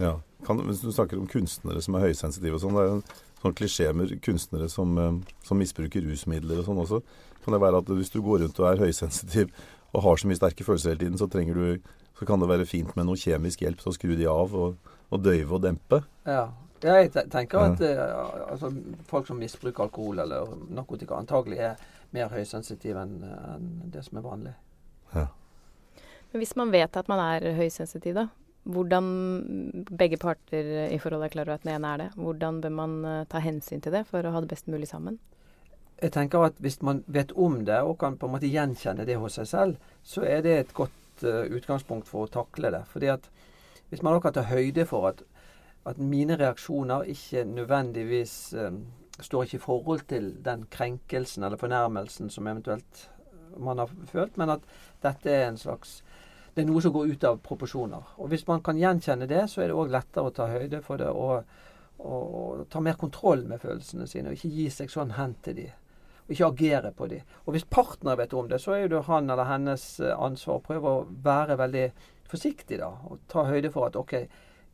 Ja. 0.00 0.16
Kan, 0.46 0.58
hvis 0.66 0.82
du 0.82 0.90
snakker 0.90 1.20
om 1.20 1.28
kunstnere 1.30 1.82
som 1.84 1.94
er 1.94 2.08
høysensitive 2.08 2.58
og 2.58 2.64
sånn, 2.64 2.74
det 2.74 2.82
er 2.82 2.96
en 2.96 3.04
sånn 3.42 3.54
klisjé 3.58 3.92
med 3.94 4.16
kunstnere 4.24 4.66
som, 4.72 4.96
eh, 4.98 5.36
som 5.46 5.60
misbruker 5.60 6.02
rusmidler 6.02 6.62
og 6.62 6.66
sånn 6.66 6.82
også. 6.82 7.02
Kan 7.44 7.54
det 7.54 7.62
være 7.62 7.82
at 7.82 7.90
hvis 7.94 8.10
du 8.10 8.18
går 8.22 8.42
rundt 8.42 8.58
og 8.58 8.70
er 8.70 8.82
høysensitiv 8.82 9.54
og 9.92 10.02
har 10.02 10.18
så 10.18 10.30
mye 10.30 10.40
sterke 10.40 10.66
følelser 10.66 10.94
hele 10.94 11.04
tiden, 11.04 11.20
så 11.20 11.30
trenger 11.30 11.58
du 11.58 11.92
så 12.18 12.26
kan 12.26 12.38
det 12.38 12.46
være 12.46 12.68
fint 12.68 12.92
med 12.94 13.08
noe 13.08 13.18
kjemisk 13.18 13.64
hjelp 13.64 13.80
til 13.80 13.90
å 13.90 13.94
skru 13.96 14.12
de 14.14 14.26
av 14.30 14.52
og, 14.54 14.90
og 15.10 15.22
døyve 15.24 15.56
og 15.56 15.64
dempe. 15.64 16.02
Ja. 16.28 16.44
Jeg 16.82 17.12
tenker 17.30 17.58
Ja. 17.58 17.72
at 17.72 17.80
eh, 17.80 18.50
altså, 18.50 18.72
folk 19.06 19.26
som 19.26 19.38
misbruker 19.38 19.84
alkohol 19.84 20.18
eller 20.18 20.54
narkotika, 20.70 21.14
antagelig 21.14 21.58
er 21.58 21.76
mer 22.12 22.28
høysensitive 22.28 23.02
enn 23.02 23.22
en 23.24 23.90
det 23.92 24.04
som 24.04 24.18
er 24.18 24.26
vanlig. 24.26 24.54
Ja. 25.14 25.26
Men 26.32 26.40
hvis 26.40 26.56
man 26.56 26.72
vet 26.72 26.96
at 26.96 27.08
man 27.08 27.20
er 27.20 27.52
høysensitiv, 27.54 28.14
da, 28.14 28.26
hvordan 28.64 29.06
begge 29.90 30.16
parter 30.22 30.88
i 30.92 30.98
forholdet 30.98 31.30
er 31.30 31.34
klar 31.34 31.48
over 31.48 31.58
at 31.58 31.64
den 31.66 31.74
ene 31.74 31.92
er 31.92 32.02
det, 32.04 32.08
hvordan 32.16 32.60
bør 32.62 32.74
man 32.76 33.04
eh, 33.04 33.24
ta 33.30 33.38
hensyn 33.42 33.80
til 33.82 33.92
det 33.92 34.06
for 34.10 34.24
å 34.24 34.32
ha 34.34 34.42
det 34.42 34.50
best 34.52 34.68
mulig 34.70 34.88
sammen? 34.90 35.18
Jeg 36.02 36.12
tenker 36.16 36.48
at 36.48 36.58
hvis 36.58 36.80
man 36.82 37.04
vet 37.06 37.32
om 37.38 37.60
det 37.66 37.78
og 37.82 37.98
kan 38.00 38.16
på 38.18 38.26
en 38.26 38.34
måte 38.34 38.50
gjenkjenne 38.50 39.06
det 39.06 39.20
hos 39.22 39.38
seg 39.38 39.46
selv, 39.46 39.90
så 40.02 40.24
er 40.26 40.42
det 40.42 40.56
et 40.58 40.72
godt 40.74 41.22
uh, 41.22 41.44
utgangspunkt 41.46 42.08
for 42.10 42.26
å 42.26 42.30
takle 42.32 42.72
det. 42.74 42.80
Fordi 42.90 43.06
at 43.12 43.28
hvis 43.90 44.02
man 44.02 44.16
da 44.16 44.22
kan 44.24 44.34
ta 44.34 44.42
høyde 44.48 44.82
for 44.90 45.12
at, 45.12 45.22
at 45.84 45.98
mine 45.98 46.36
reaksjoner 46.38 47.08
ikke 47.10 47.44
nødvendigvis 47.44 48.54
eh, 48.54 48.72
står 49.20 49.42
ikke 49.42 49.56
i 49.56 49.66
forhold 49.66 50.06
til 50.08 50.32
den 50.44 50.66
krenkelsen 50.70 51.44
eller 51.44 51.60
fornærmelsen 51.60 52.30
som 52.30 52.46
eventuelt 52.46 53.08
man 53.58 53.78
har 53.78 53.90
følt, 54.08 54.36
men 54.36 54.50
at 54.50 54.60
dette 55.02 55.30
er 55.30 55.48
en 55.48 55.58
slags 55.58 56.02
det 56.54 56.62
er 56.62 56.68
noe 56.68 56.82
som 56.84 56.92
går 56.92 57.14
ut 57.14 57.24
av 57.24 57.38
proporsjoner. 57.40 58.08
Og 58.20 58.28
Hvis 58.28 58.44
man 58.46 58.60
kan 58.60 58.76
gjenkjenne 58.76 59.28
det, 59.28 59.46
så 59.48 59.62
er 59.62 59.70
det 59.70 59.76
òg 59.76 59.92
lettere 59.92 60.28
å 60.28 60.34
ta 60.36 60.50
høyde 60.50 60.82
for 60.84 61.00
det 61.00 61.08
og, 61.08 61.46
og, 61.96 62.34
og 62.40 62.66
ta 62.68 62.82
mer 62.84 62.98
kontroll 63.00 63.46
med 63.48 63.62
følelsene 63.62 64.04
sine. 64.06 64.28
Og 64.28 64.36
ikke 64.36 64.52
gi 64.52 64.66
seg 64.74 64.92
sånn 64.92 65.14
hen 65.16 65.32
til 65.44 65.56
de. 65.62 65.64
Og 66.26 66.34
ikke 66.34 66.50
agere 66.50 66.92
på 66.92 67.08
de. 67.08 67.22
Og 67.46 67.56
hvis 67.56 67.64
partner 67.64 68.20
vet 68.20 68.36
om 68.36 68.50
det, 68.52 68.60
så 68.60 68.76
er 68.76 68.92
det 68.92 69.00
han 69.08 69.32
eller 69.32 69.48
hennes 69.48 69.86
eh, 70.04 70.12
ansvar 70.12 70.60
å 70.60 70.66
prøve 70.66 70.92
å 70.92 71.06
være 71.24 71.56
veldig 71.62 71.86
forsiktig 72.28 72.82
da. 72.84 72.92
Og 73.08 73.24
ta 73.32 73.46
høyde 73.48 73.72
for 73.72 73.88
at 73.88 73.96
OK, 73.96 74.18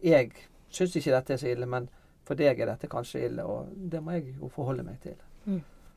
jeg 0.03 0.35
syns 0.75 0.97
ikke 0.99 1.15
dette 1.15 1.35
er 1.35 1.41
så 1.41 1.51
ille, 1.51 1.69
men 1.71 1.89
for 2.29 2.39
deg 2.39 2.61
er 2.61 2.71
dette 2.71 2.91
kanskje 2.91 3.27
ille. 3.29 3.45
Og 3.45 3.71
det 3.93 4.03
må 4.05 4.17
jeg 4.17 4.35
jo 4.37 4.51
forholde 4.53 4.85
meg 4.87 5.01
til. 5.05 5.17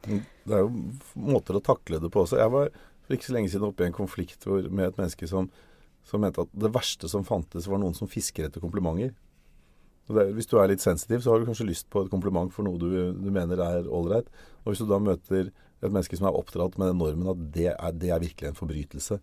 Det 0.02 0.56
er 0.56 0.64
jo 0.64 0.72
måter 1.20 1.58
å 1.58 1.64
takle 1.66 2.00
det 2.02 2.12
på 2.14 2.24
også. 2.24 2.40
Jeg 2.42 2.54
var 2.54 2.72
for 3.06 3.18
ikke 3.18 3.28
så 3.28 3.36
lenge 3.36 3.52
siden 3.52 3.68
oppe 3.68 3.86
i 3.86 3.90
en 3.90 3.98
konflikt 3.98 4.48
hvor, 4.48 4.64
med 4.70 4.92
et 4.92 5.02
menneske 5.02 5.28
som, 5.30 5.50
som 6.08 6.24
mente 6.24 6.46
at 6.46 6.54
det 6.64 6.72
verste 6.74 7.10
som 7.12 7.28
fantes, 7.28 7.68
var 7.70 7.82
noen 7.82 7.98
som 7.98 8.10
fisker 8.10 8.48
etter 8.48 8.64
komplimenter. 8.64 9.14
Og 10.10 10.18
det, 10.18 10.26
hvis 10.36 10.50
du 10.50 10.58
er 10.60 10.72
litt 10.72 10.84
sensitiv, 10.84 11.22
så 11.24 11.34
har 11.34 11.42
du 11.42 11.50
kanskje 11.50 11.68
lyst 11.68 11.90
på 11.92 12.04
et 12.04 12.12
kompliment 12.12 12.52
for 12.54 12.66
noe 12.68 12.80
du, 12.82 12.88
du 13.14 13.30
mener 13.34 13.62
er 13.64 13.92
ålreit. 13.92 14.32
Og 14.64 14.72
hvis 14.72 14.82
du 14.82 14.90
da 14.90 15.00
møter 15.04 15.52
et 15.52 15.92
menneske 15.92 16.18
som 16.18 16.30
er 16.30 16.38
oppdratt 16.38 16.78
med 16.80 16.92
den 16.92 17.00
normen 17.02 17.30
at 17.32 17.46
det 17.54 17.70
er, 17.74 17.94
det 17.98 18.12
er 18.14 18.24
virkelig 18.24 18.52
en 18.52 18.58
forbrytelse 18.58 19.20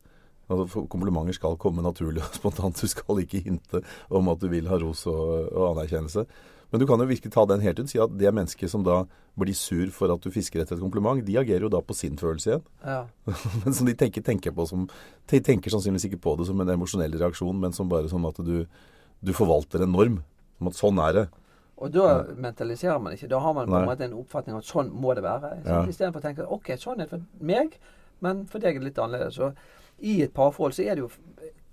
altså, 0.49 0.85
Komplimenter 0.91 1.37
skal 1.37 1.57
komme 1.61 1.85
naturlig 1.85 2.23
og 2.25 2.37
spontant. 2.41 2.81
Du 2.81 2.91
skal 2.91 3.25
ikke 3.25 3.43
hinte 3.45 3.83
om 4.11 4.31
at 4.33 4.41
du 4.43 4.49
vil 4.53 4.69
ha 4.71 4.79
ros 4.81 5.07
og, 5.11 5.53
og 5.53 5.73
anerkjennelse. 5.73 6.27
Men 6.69 6.83
du 6.83 6.85
kan 6.85 7.01
jo 7.01 7.07
virkelig 7.09 7.33
ta 7.33 7.47
den 7.49 7.63
helt 7.65 7.79
ut. 7.81 7.89
Si 7.89 7.97
at 8.01 8.13
det 8.21 8.29
mennesket 8.35 8.69
som 8.69 8.83
da 8.85 9.03
blir 9.41 9.57
sur 9.57 9.89
for 9.95 10.13
at 10.13 10.21
du 10.21 10.29
fisker 10.35 10.61
etter 10.61 10.77
et 10.77 10.83
kompliment, 10.83 11.21
de 11.25 11.37
agerer 11.41 11.65
jo 11.65 11.71
da 11.73 11.81
på 11.81 11.97
sin 11.97 12.19
følelse 12.21 12.51
igjen. 12.51 12.65
Ja. 12.85 12.99
Men 13.65 13.77
som 13.77 13.89
de 13.89 13.95
tenker, 13.97 14.25
tenker 14.27 14.53
på 14.53 14.67
som 14.69 14.85
De 15.31 15.41
tenker 15.45 15.73
sannsynligvis 15.73 16.09
ikke 16.11 16.21
på 16.27 16.35
det 16.37 16.49
som 16.49 16.61
en 16.61 16.75
emosjonell 16.75 17.17
reaksjon, 17.21 17.57
men 17.61 17.73
som 17.77 17.89
bare 17.89 18.09
som 18.09 18.25
at 18.29 18.41
du, 18.45 18.67
du 19.21 19.33
forvalter 19.37 19.85
en 19.85 19.93
norm. 19.97 20.19
Som 20.59 20.71
at 20.73 20.79
sånn 20.81 21.01
er 21.05 21.17
det. 21.17 21.25
Og 21.79 21.93
da 21.95 22.07
mentaliserer 22.35 22.99
man 23.01 23.15
ikke. 23.15 23.29
Da 23.31 23.39
har 23.39 23.55
man 23.55 23.69
på 23.71 23.77
en 23.79 23.87
måte 23.87 24.07
en 24.09 24.17
oppfatning 24.19 24.57
av 24.57 24.65
at 24.65 24.69
sånn 24.69 24.89
må 24.91 25.15
det 25.15 25.23
være. 25.25 25.53
Så 25.63 25.69
Ja. 25.71 25.83
Istedenfor 25.93 26.21
å 26.21 26.25
tenke 26.25 26.47
OK, 26.59 26.73
sånn 26.81 26.99
er 27.01 27.07
det 27.07 27.13
for 27.13 27.45
meg, 27.53 27.77
men 28.21 28.47
for 28.47 28.59
deg 28.59 28.77
er 28.77 28.81
det 28.81 28.89
litt 28.91 28.99
annerledes. 28.99 29.35
Så 29.35 29.53
i 30.01 30.23
et 30.23 30.33
parforhold 30.35 30.73
så 30.75 30.83
er 30.85 30.95
det 30.95 31.05
jo 31.07 31.11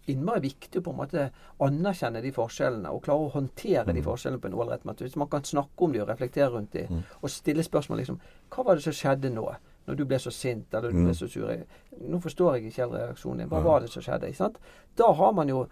innmari 0.07 0.39
viktig 0.41 0.79
å 0.79 0.83
på 0.85 0.91
en 0.93 0.97
måte 0.99 1.29
anerkjenne 1.65 2.21
de 2.21 2.31
forskjellene 2.31 2.91
og 2.93 3.03
klare 3.07 3.25
å 3.25 3.31
håndtere 3.33 3.93
de 3.93 4.01
forskjellene 4.05 4.41
på 4.41 4.47
en 4.51 4.53
ålreit 4.61 4.83
måte. 4.85 5.03
Hvis 5.05 5.15
man 5.17 5.27
kan 5.31 5.41
snakke 5.43 5.81
om 5.87 5.91
de 5.95 6.01
og 6.03 6.09
reflektere 6.09 6.51
rundt 6.53 6.71
de, 6.77 6.83
og 7.21 7.29
stille 7.33 7.63
spørsmål 7.65 7.97
liksom 8.03 8.19
Hva 8.53 8.63
var 8.67 8.75
det 8.75 8.83
som 8.83 8.93
skjedde 8.93 9.33
nå? 9.33 9.47
Når 9.87 9.95
du 9.97 10.05
ble 10.05 10.17
så 10.17 10.31
sint 10.33 10.73
eller 10.73 10.89
du 10.91 10.97
Mm. 10.97 11.03
ble 11.05 11.13
så 11.13 11.27
sur. 11.29 11.65
Nå 12.09 12.19
forstår 12.21 12.55
jeg 12.55 12.63
ikke 12.65 12.81
helt 12.81 12.93
reaksjonen 12.93 13.37
din. 13.37 13.49
Hva 13.49 13.57
Ja. 13.57 13.63
var 13.63 13.79
det 13.81 13.89
som 13.89 14.01
skjedde? 14.01 14.27
Ikke 14.29 14.37
sant? 14.37 14.57
Da 14.95 15.11
har 15.13 15.31
man 15.33 15.47
jo 15.49 15.67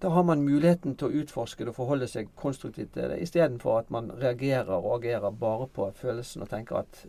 da 0.00 0.08
har 0.10 0.22
man 0.24 0.42
muligheten 0.42 0.96
til 0.96 1.08
å 1.08 1.22
utforske 1.22 1.58
det 1.58 1.68
og 1.68 1.74
forholde 1.76 2.08
seg 2.08 2.28
konstruktivt 2.36 2.92
til 2.92 3.08
det, 3.08 3.20
istedenfor 3.22 3.78
at 3.78 3.90
man 3.90 4.10
reagerer 4.10 4.68
og 4.84 5.00
agerer 5.00 5.30
bare 5.30 5.68
på 5.68 5.92
følelsen 5.94 6.42
og 6.42 6.48
tenker 6.48 6.76
at 6.76 7.06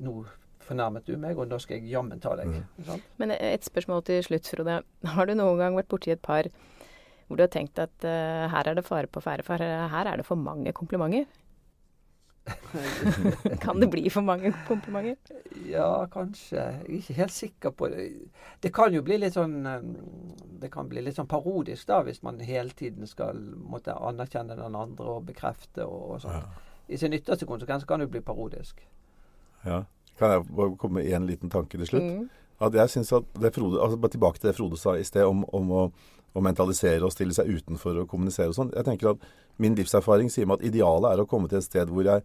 nå 0.00 0.24
fornærmet 0.66 1.06
du 1.06 1.16
meg, 1.20 1.38
og 1.38 1.50
da 1.50 1.58
skal 1.62 1.78
jeg 1.78 1.94
jammen 1.94 2.20
ta 2.22 2.34
deg. 2.38 2.52
Mm. 2.52 3.02
Men 3.22 3.34
et 3.36 3.66
spørsmål 3.66 4.04
til 4.06 4.22
slutt, 4.26 4.50
Frode. 4.52 4.80
Har 5.16 5.28
du 5.28 5.34
noen 5.38 5.62
gang 5.62 5.78
vært 5.78 5.90
borti 5.92 6.14
et 6.14 6.22
par 6.22 6.50
hvor 7.26 7.38
du 7.38 7.42
har 7.42 7.50
tenkt 7.50 7.80
at 7.82 8.04
uh, 8.06 8.46
her 8.52 8.68
er 8.70 8.76
det 8.78 8.86
fare 8.86 9.10
på 9.10 9.18
ferde, 9.24 9.42
for 9.42 9.58
her 9.58 10.06
er 10.06 10.20
det 10.20 10.26
for 10.28 10.38
mange 10.38 10.70
komplimenter? 10.76 11.26
kan 13.60 13.80
det 13.80 13.88
bli 13.90 14.10
for 14.10 14.22
mange 14.22 14.52
komplimenter? 14.68 15.36
Ja, 15.66 16.06
kanskje. 16.12 16.56
Jeg 16.56 16.84
er 16.84 16.98
ikke 16.98 17.16
helt 17.18 17.32
sikker 17.34 17.70
på 17.70 17.88
det. 17.88 18.04
Det 18.62 18.72
kan 18.74 18.94
jo 18.94 19.02
bli 19.02 19.18
litt 19.18 19.34
sånn 19.34 19.66
eh, 19.66 19.88
Det 20.62 20.70
kan 20.72 20.88
bli 20.88 21.02
litt 21.02 21.18
sånn 21.18 21.28
parodisk, 21.30 21.88
da, 21.90 22.00
hvis 22.06 22.22
man 22.22 22.38
hele 22.40 22.70
tiden 22.78 23.08
skal 23.10 23.40
måtte 23.58 23.96
anerkjenne 23.96 24.56
den 24.58 24.78
andre 24.78 25.18
og 25.18 25.26
bekrefte 25.26 25.84
og, 25.84 26.14
og 26.14 26.22
sånt. 26.22 26.62
I 26.86 26.98
sin 27.00 27.16
ytterste 27.16 27.48
konsekvens 27.50 27.84
kan 27.84 27.98
det 27.98 28.06
jo 28.06 28.14
bli 28.14 28.22
parodisk. 28.24 28.80
Ja. 29.66 29.82
Kan 30.18 30.32
jeg 30.32 30.44
bare 30.48 30.76
komme 30.80 31.00
med 31.00 31.12
en 31.12 31.28
liten 31.28 31.52
tanke 31.52 31.78
til 31.78 31.88
slutt? 31.90 32.06
Mm. 32.06 32.28
At 32.66 32.74
jeg 32.74 32.92
synes 32.94 33.12
at 33.12 33.26
det 33.36 33.52
Frode, 33.54 33.80
altså 33.82 33.98
bare 34.00 34.14
Tilbake 34.14 34.40
til 34.40 34.48
det 34.50 34.56
Frode 34.56 34.78
sa 34.80 34.96
i 34.96 35.04
sted 35.04 35.26
om, 35.28 35.44
om 35.52 35.72
å, 35.76 35.82
å 36.32 36.44
mentalisere 36.44 37.04
og 37.04 37.12
stille 37.12 37.36
seg 37.36 37.50
utenfor 37.52 38.00
og 38.00 38.08
kommunisere 38.08 38.52
og 38.52 38.56
sånn. 38.56 38.72
Jeg 38.76 38.88
tenker 38.88 39.12
at 39.12 39.28
Min 39.60 39.76
livserfaring 39.76 40.28
sier 40.28 40.48
meg 40.48 40.60
at 40.60 40.66
idealet 40.68 41.14
er 41.14 41.22
å 41.22 41.28
komme 41.28 41.48
til 41.48 41.62
et 41.62 41.64
sted 41.64 41.88
hvor 41.88 42.04
jeg 42.04 42.24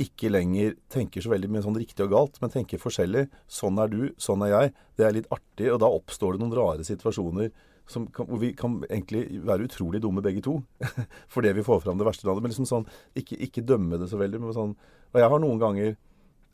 ikke 0.00 0.28
lenger 0.28 0.74
tenker 0.92 1.24
så 1.24 1.32
veldig 1.32 1.48
mye 1.52 1.64
sånn 1.64 1.76
riktig 1.76 2.04
og 2.04 2.12
galt, 2.12 2.38
men 2.40 2.52
tenker 2.52 2.80
forskjellig. 2.80 3.26
Sånn 3.48 3.80
er 3.80 3.92
du, 3.92 4.00
sånn 4.20 4.44
er 4.44 4.52
jeg. 4.52 4.72
Det 4.96 5.06
er 5.06 5.14
litt 5.16 5.28
artig, 5.32 5.70
og 5.72 5.80
da 5.80 5.88
oppstår 5.92 6.36
det 6.36 6.42
noen 6.42 6.56
rare 6.56 6.84
situasjoner 6.84 7.48
som 7.88 8.04
kan, 8.12 8.26
hvor 8.28 8.40
vi 8.42 8.50
kan 8.58 8.80
egentlig 8.88 9.22
være 9.46 9.68
utrolig 9.68 10.02
dumme 10.04 10.24
begge 10.24 10.42
to. 10.44 10.58
Fordi 11.32 11.54
vi 11.56 11.64
får 11.64 11.84
fram 11.84 12.00
det 12.00 12.08
verste 12.08 12.28
av 12.28 12.36
det. 12.36 12.44
Men 12.44 12.52
liksom 12.52 12.68
sånn, 12.68 12.88
ikke, 13.16 13.38
ikke 13.46 13.64
dømme 13.64 14.00
det 14.02 14.10
så 14.10 14.20
veldig. 14.20 14.42
Men 14.42 14.56
sånn, 14.56 14.74
og 15.12 15.20
jeg 15.22 15.32
har 15.32 15.42
noen 15.42 15.62
ganger 15.62 15.96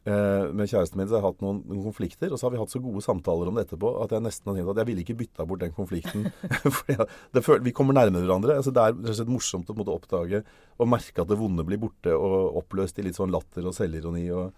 med 0.04 0.66
kjæresten 0.66 0.96
min 0.98 1.06
så 1.06 1.14
har 1.14 1.20
jeg 1.22 1.28
hatt 1.30 1.42
noen, 1.44 1.58
noen 1.68 1.84
konflikter, 1.84 2.32
og 2.32 2.38
så 2.40 2.46
har 2.48 2.50
vi 2.50 2.58
hatt 2.58 2.72
så 2.74 2.80
gode 2.82 3.02
samtaler 3.04 3.46
om 3.48 3.54
det 3.54 3.68
etterpå 3.68 3.90
at 4.02 4.10
jeg 4.10 4.22
nesten 4.24 4.48
har 4.50 4.56
tenkt 4.58 4.70
at 4.72 4.80
jeg 4.82 4.86
ville 4.88 5.02
ikke 5.04 5.16
bytta 5.20 5.46
bort 5.46 5.60
den 5.62 5.72
konflikten. 5.76 6.24
Fordi 6.76 6.96
jeg- 6.98 7.06
det 7.32 7.44
føl, 7.46 7.60
vi 7.62 7.70
kommer 7.72 7.94
nærmere 7.94 8.26
hverandre. 8.26 8.56
Altså, 8.58 8.72
det 8.74 8.82
er 8.82 8.96
rett 8.96 9.12
og 9.12 9.18
slett 9.20 9.30
morsomt 9.30 9.70
å 9.70 9.76
måtte 9.78 9.94
oppdage 9.94 10.42
og 10.78 10.88
merke 10.90 11.22
at 11.22 11.28
det 11.30 11.38
vonde 11.38 11.62
blir 11.68 11.78
borte 11.78 12.16
og 12.18 12.58
oppløst 12.64 12.98
i 12.98 13.02
litt 13.06 13.14
sånn 13.20 13.30
latter 13.30 13.64
og 13.70 13.76
selvironi. 13.78 14.26
Og, 14.34 14.50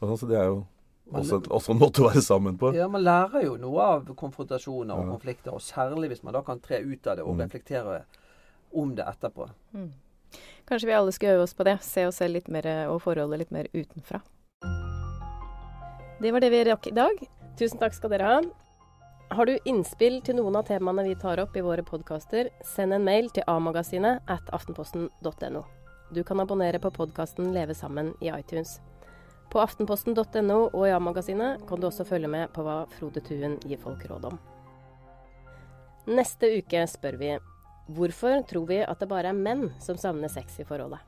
og 0.00 0.08
sånn, 0.08 0.18
så 0.22 0.28
det 0.32 0.38
er 0.40 0.48
jo 0.48 0.62
også, 1.12 1.42
også 1.54 1.74
en 1.74 1.78
måte 1.82 2.00
å 2.02 2.08
være 2.08 2.22
sammen 2.24 2.56
på. 2.58 2.72
Ja, 2.74 2.88
Man 2.88 3.04
lærer 3.04 3.44
jo 3.44 3.56
noe 3.60 3.82
av 3.84 4.08
konfrontasjoner 4.16 4.96
og 4.96 5.04
Ja. 5.04 5.10
konflikter, 5.12 5.52
og 5.52 5.60
særlig 5.60 6.08
hvis 6.14 6.24
man 6.24 6.34
da 6.34 6.40
kan 6.42 6.58
tre 6.64 6.80
ut 6.80 7.06
av 7.06 7.16
det 7.20 7.24
og 7.26 7.36
Mm. 7.36 7.44
reflektere 7.44 8.00
om 8.74 8.94
det 8.96 9.04
etterpå. 9.06 9.50
Mm. 9.74 9.92
Kanskje 10.66 10.86
vi 10.88 10.92
alle 10.96 11.12
skal 11.12 11.36
øve 11.36 11.42
oss 11.44 11.54
på 11.54 11.64
det. 11.68 11.76
Se 11.82 12.06
oss 12.08 12.16
selv 12.16 12.32
litt 12.34 12.48
mer 12.48 12.66
og 12.90 13.02
forholdet 13.04 13.38
litt 13.44 13.52
mer 13.54 13.68
utenfra. 13.72 14.20
Det 16.18 16.32
var 16.32 16.40
det 16.40 16.50
vi 16.50 16.64
rakk 16.64 16.86
i 16.86 16.90
dag. 16.96 17.18
Tusen 17.58 17.78
takk 17.78 17.94
skal 17.94 18.10
dere 18.14 18.28
ha. 18.28 18.40
Har 19.36 19.46
du 19.46 19.58
innspill 19.68 20.22
til 20.24 20.38
noen 20.38 20.56
av 20.56 20.64
temaene 20.68 21.04
vi 21.04 21.16
tar 21.20 21.42
opp 21.42 21.56
i 21.58 21.64
våre 21.64 21.84
podkaster, 21.84 22.48
send 22.64 22.96
en 22.96 23.04
mail 23.04 23.28
til 23.34 23.44
amagasinet 23.50 24.24
at 24.32 24.48
aftenposten.no. 24.56 25.62
Du 26.14 26.22
kan 26.24 26.40
abonnere 26.40 26.80
på 26.80 26.92
podkasten 26.94 27.52
Leve 27.52 27.74
sammen 27.74 28.14
i 28.24 28.30
iTunes. 28.32 28.78
På 29.52 29.60
aftenposten.no 29.60 30.58
og 30.70 30.82
i 30.86 30.94
A-magasinet 30.94 31.66
kan 31.68 31.80
du 31.80 31.90
også 31.90 32.06
følge 32.08 32.32
med 32.32 32.52
på 32.54 32.64
hva 32.64 32.84
Frode 32.96 33.20
Tuen 33.26 33.58
gir 33.66 33.82
folk 33.82 34.08
råd 34.08 34.30
om. 34.32 34.40
Neste 36.06 36.54
uke 36.56 36.86
spør 36.88 37.20
vi 37.20 37.34
hvorfor 37.92 38.40
tror 38.48 38.70
vi 38.70 38.80
at 38.86 39.02
det 39.02 39.10
bare 39.10 39.34
er 39.34 39.36
menn 39.36 39.68
som 39.82 39.98
savner 40.00 40.32
sex 40.32 40.62
i 40.62 40.66
forholdet? 40.66 41.02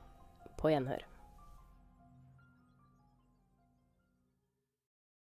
På 0.59 0.69
gjenhør. 0.69 1.01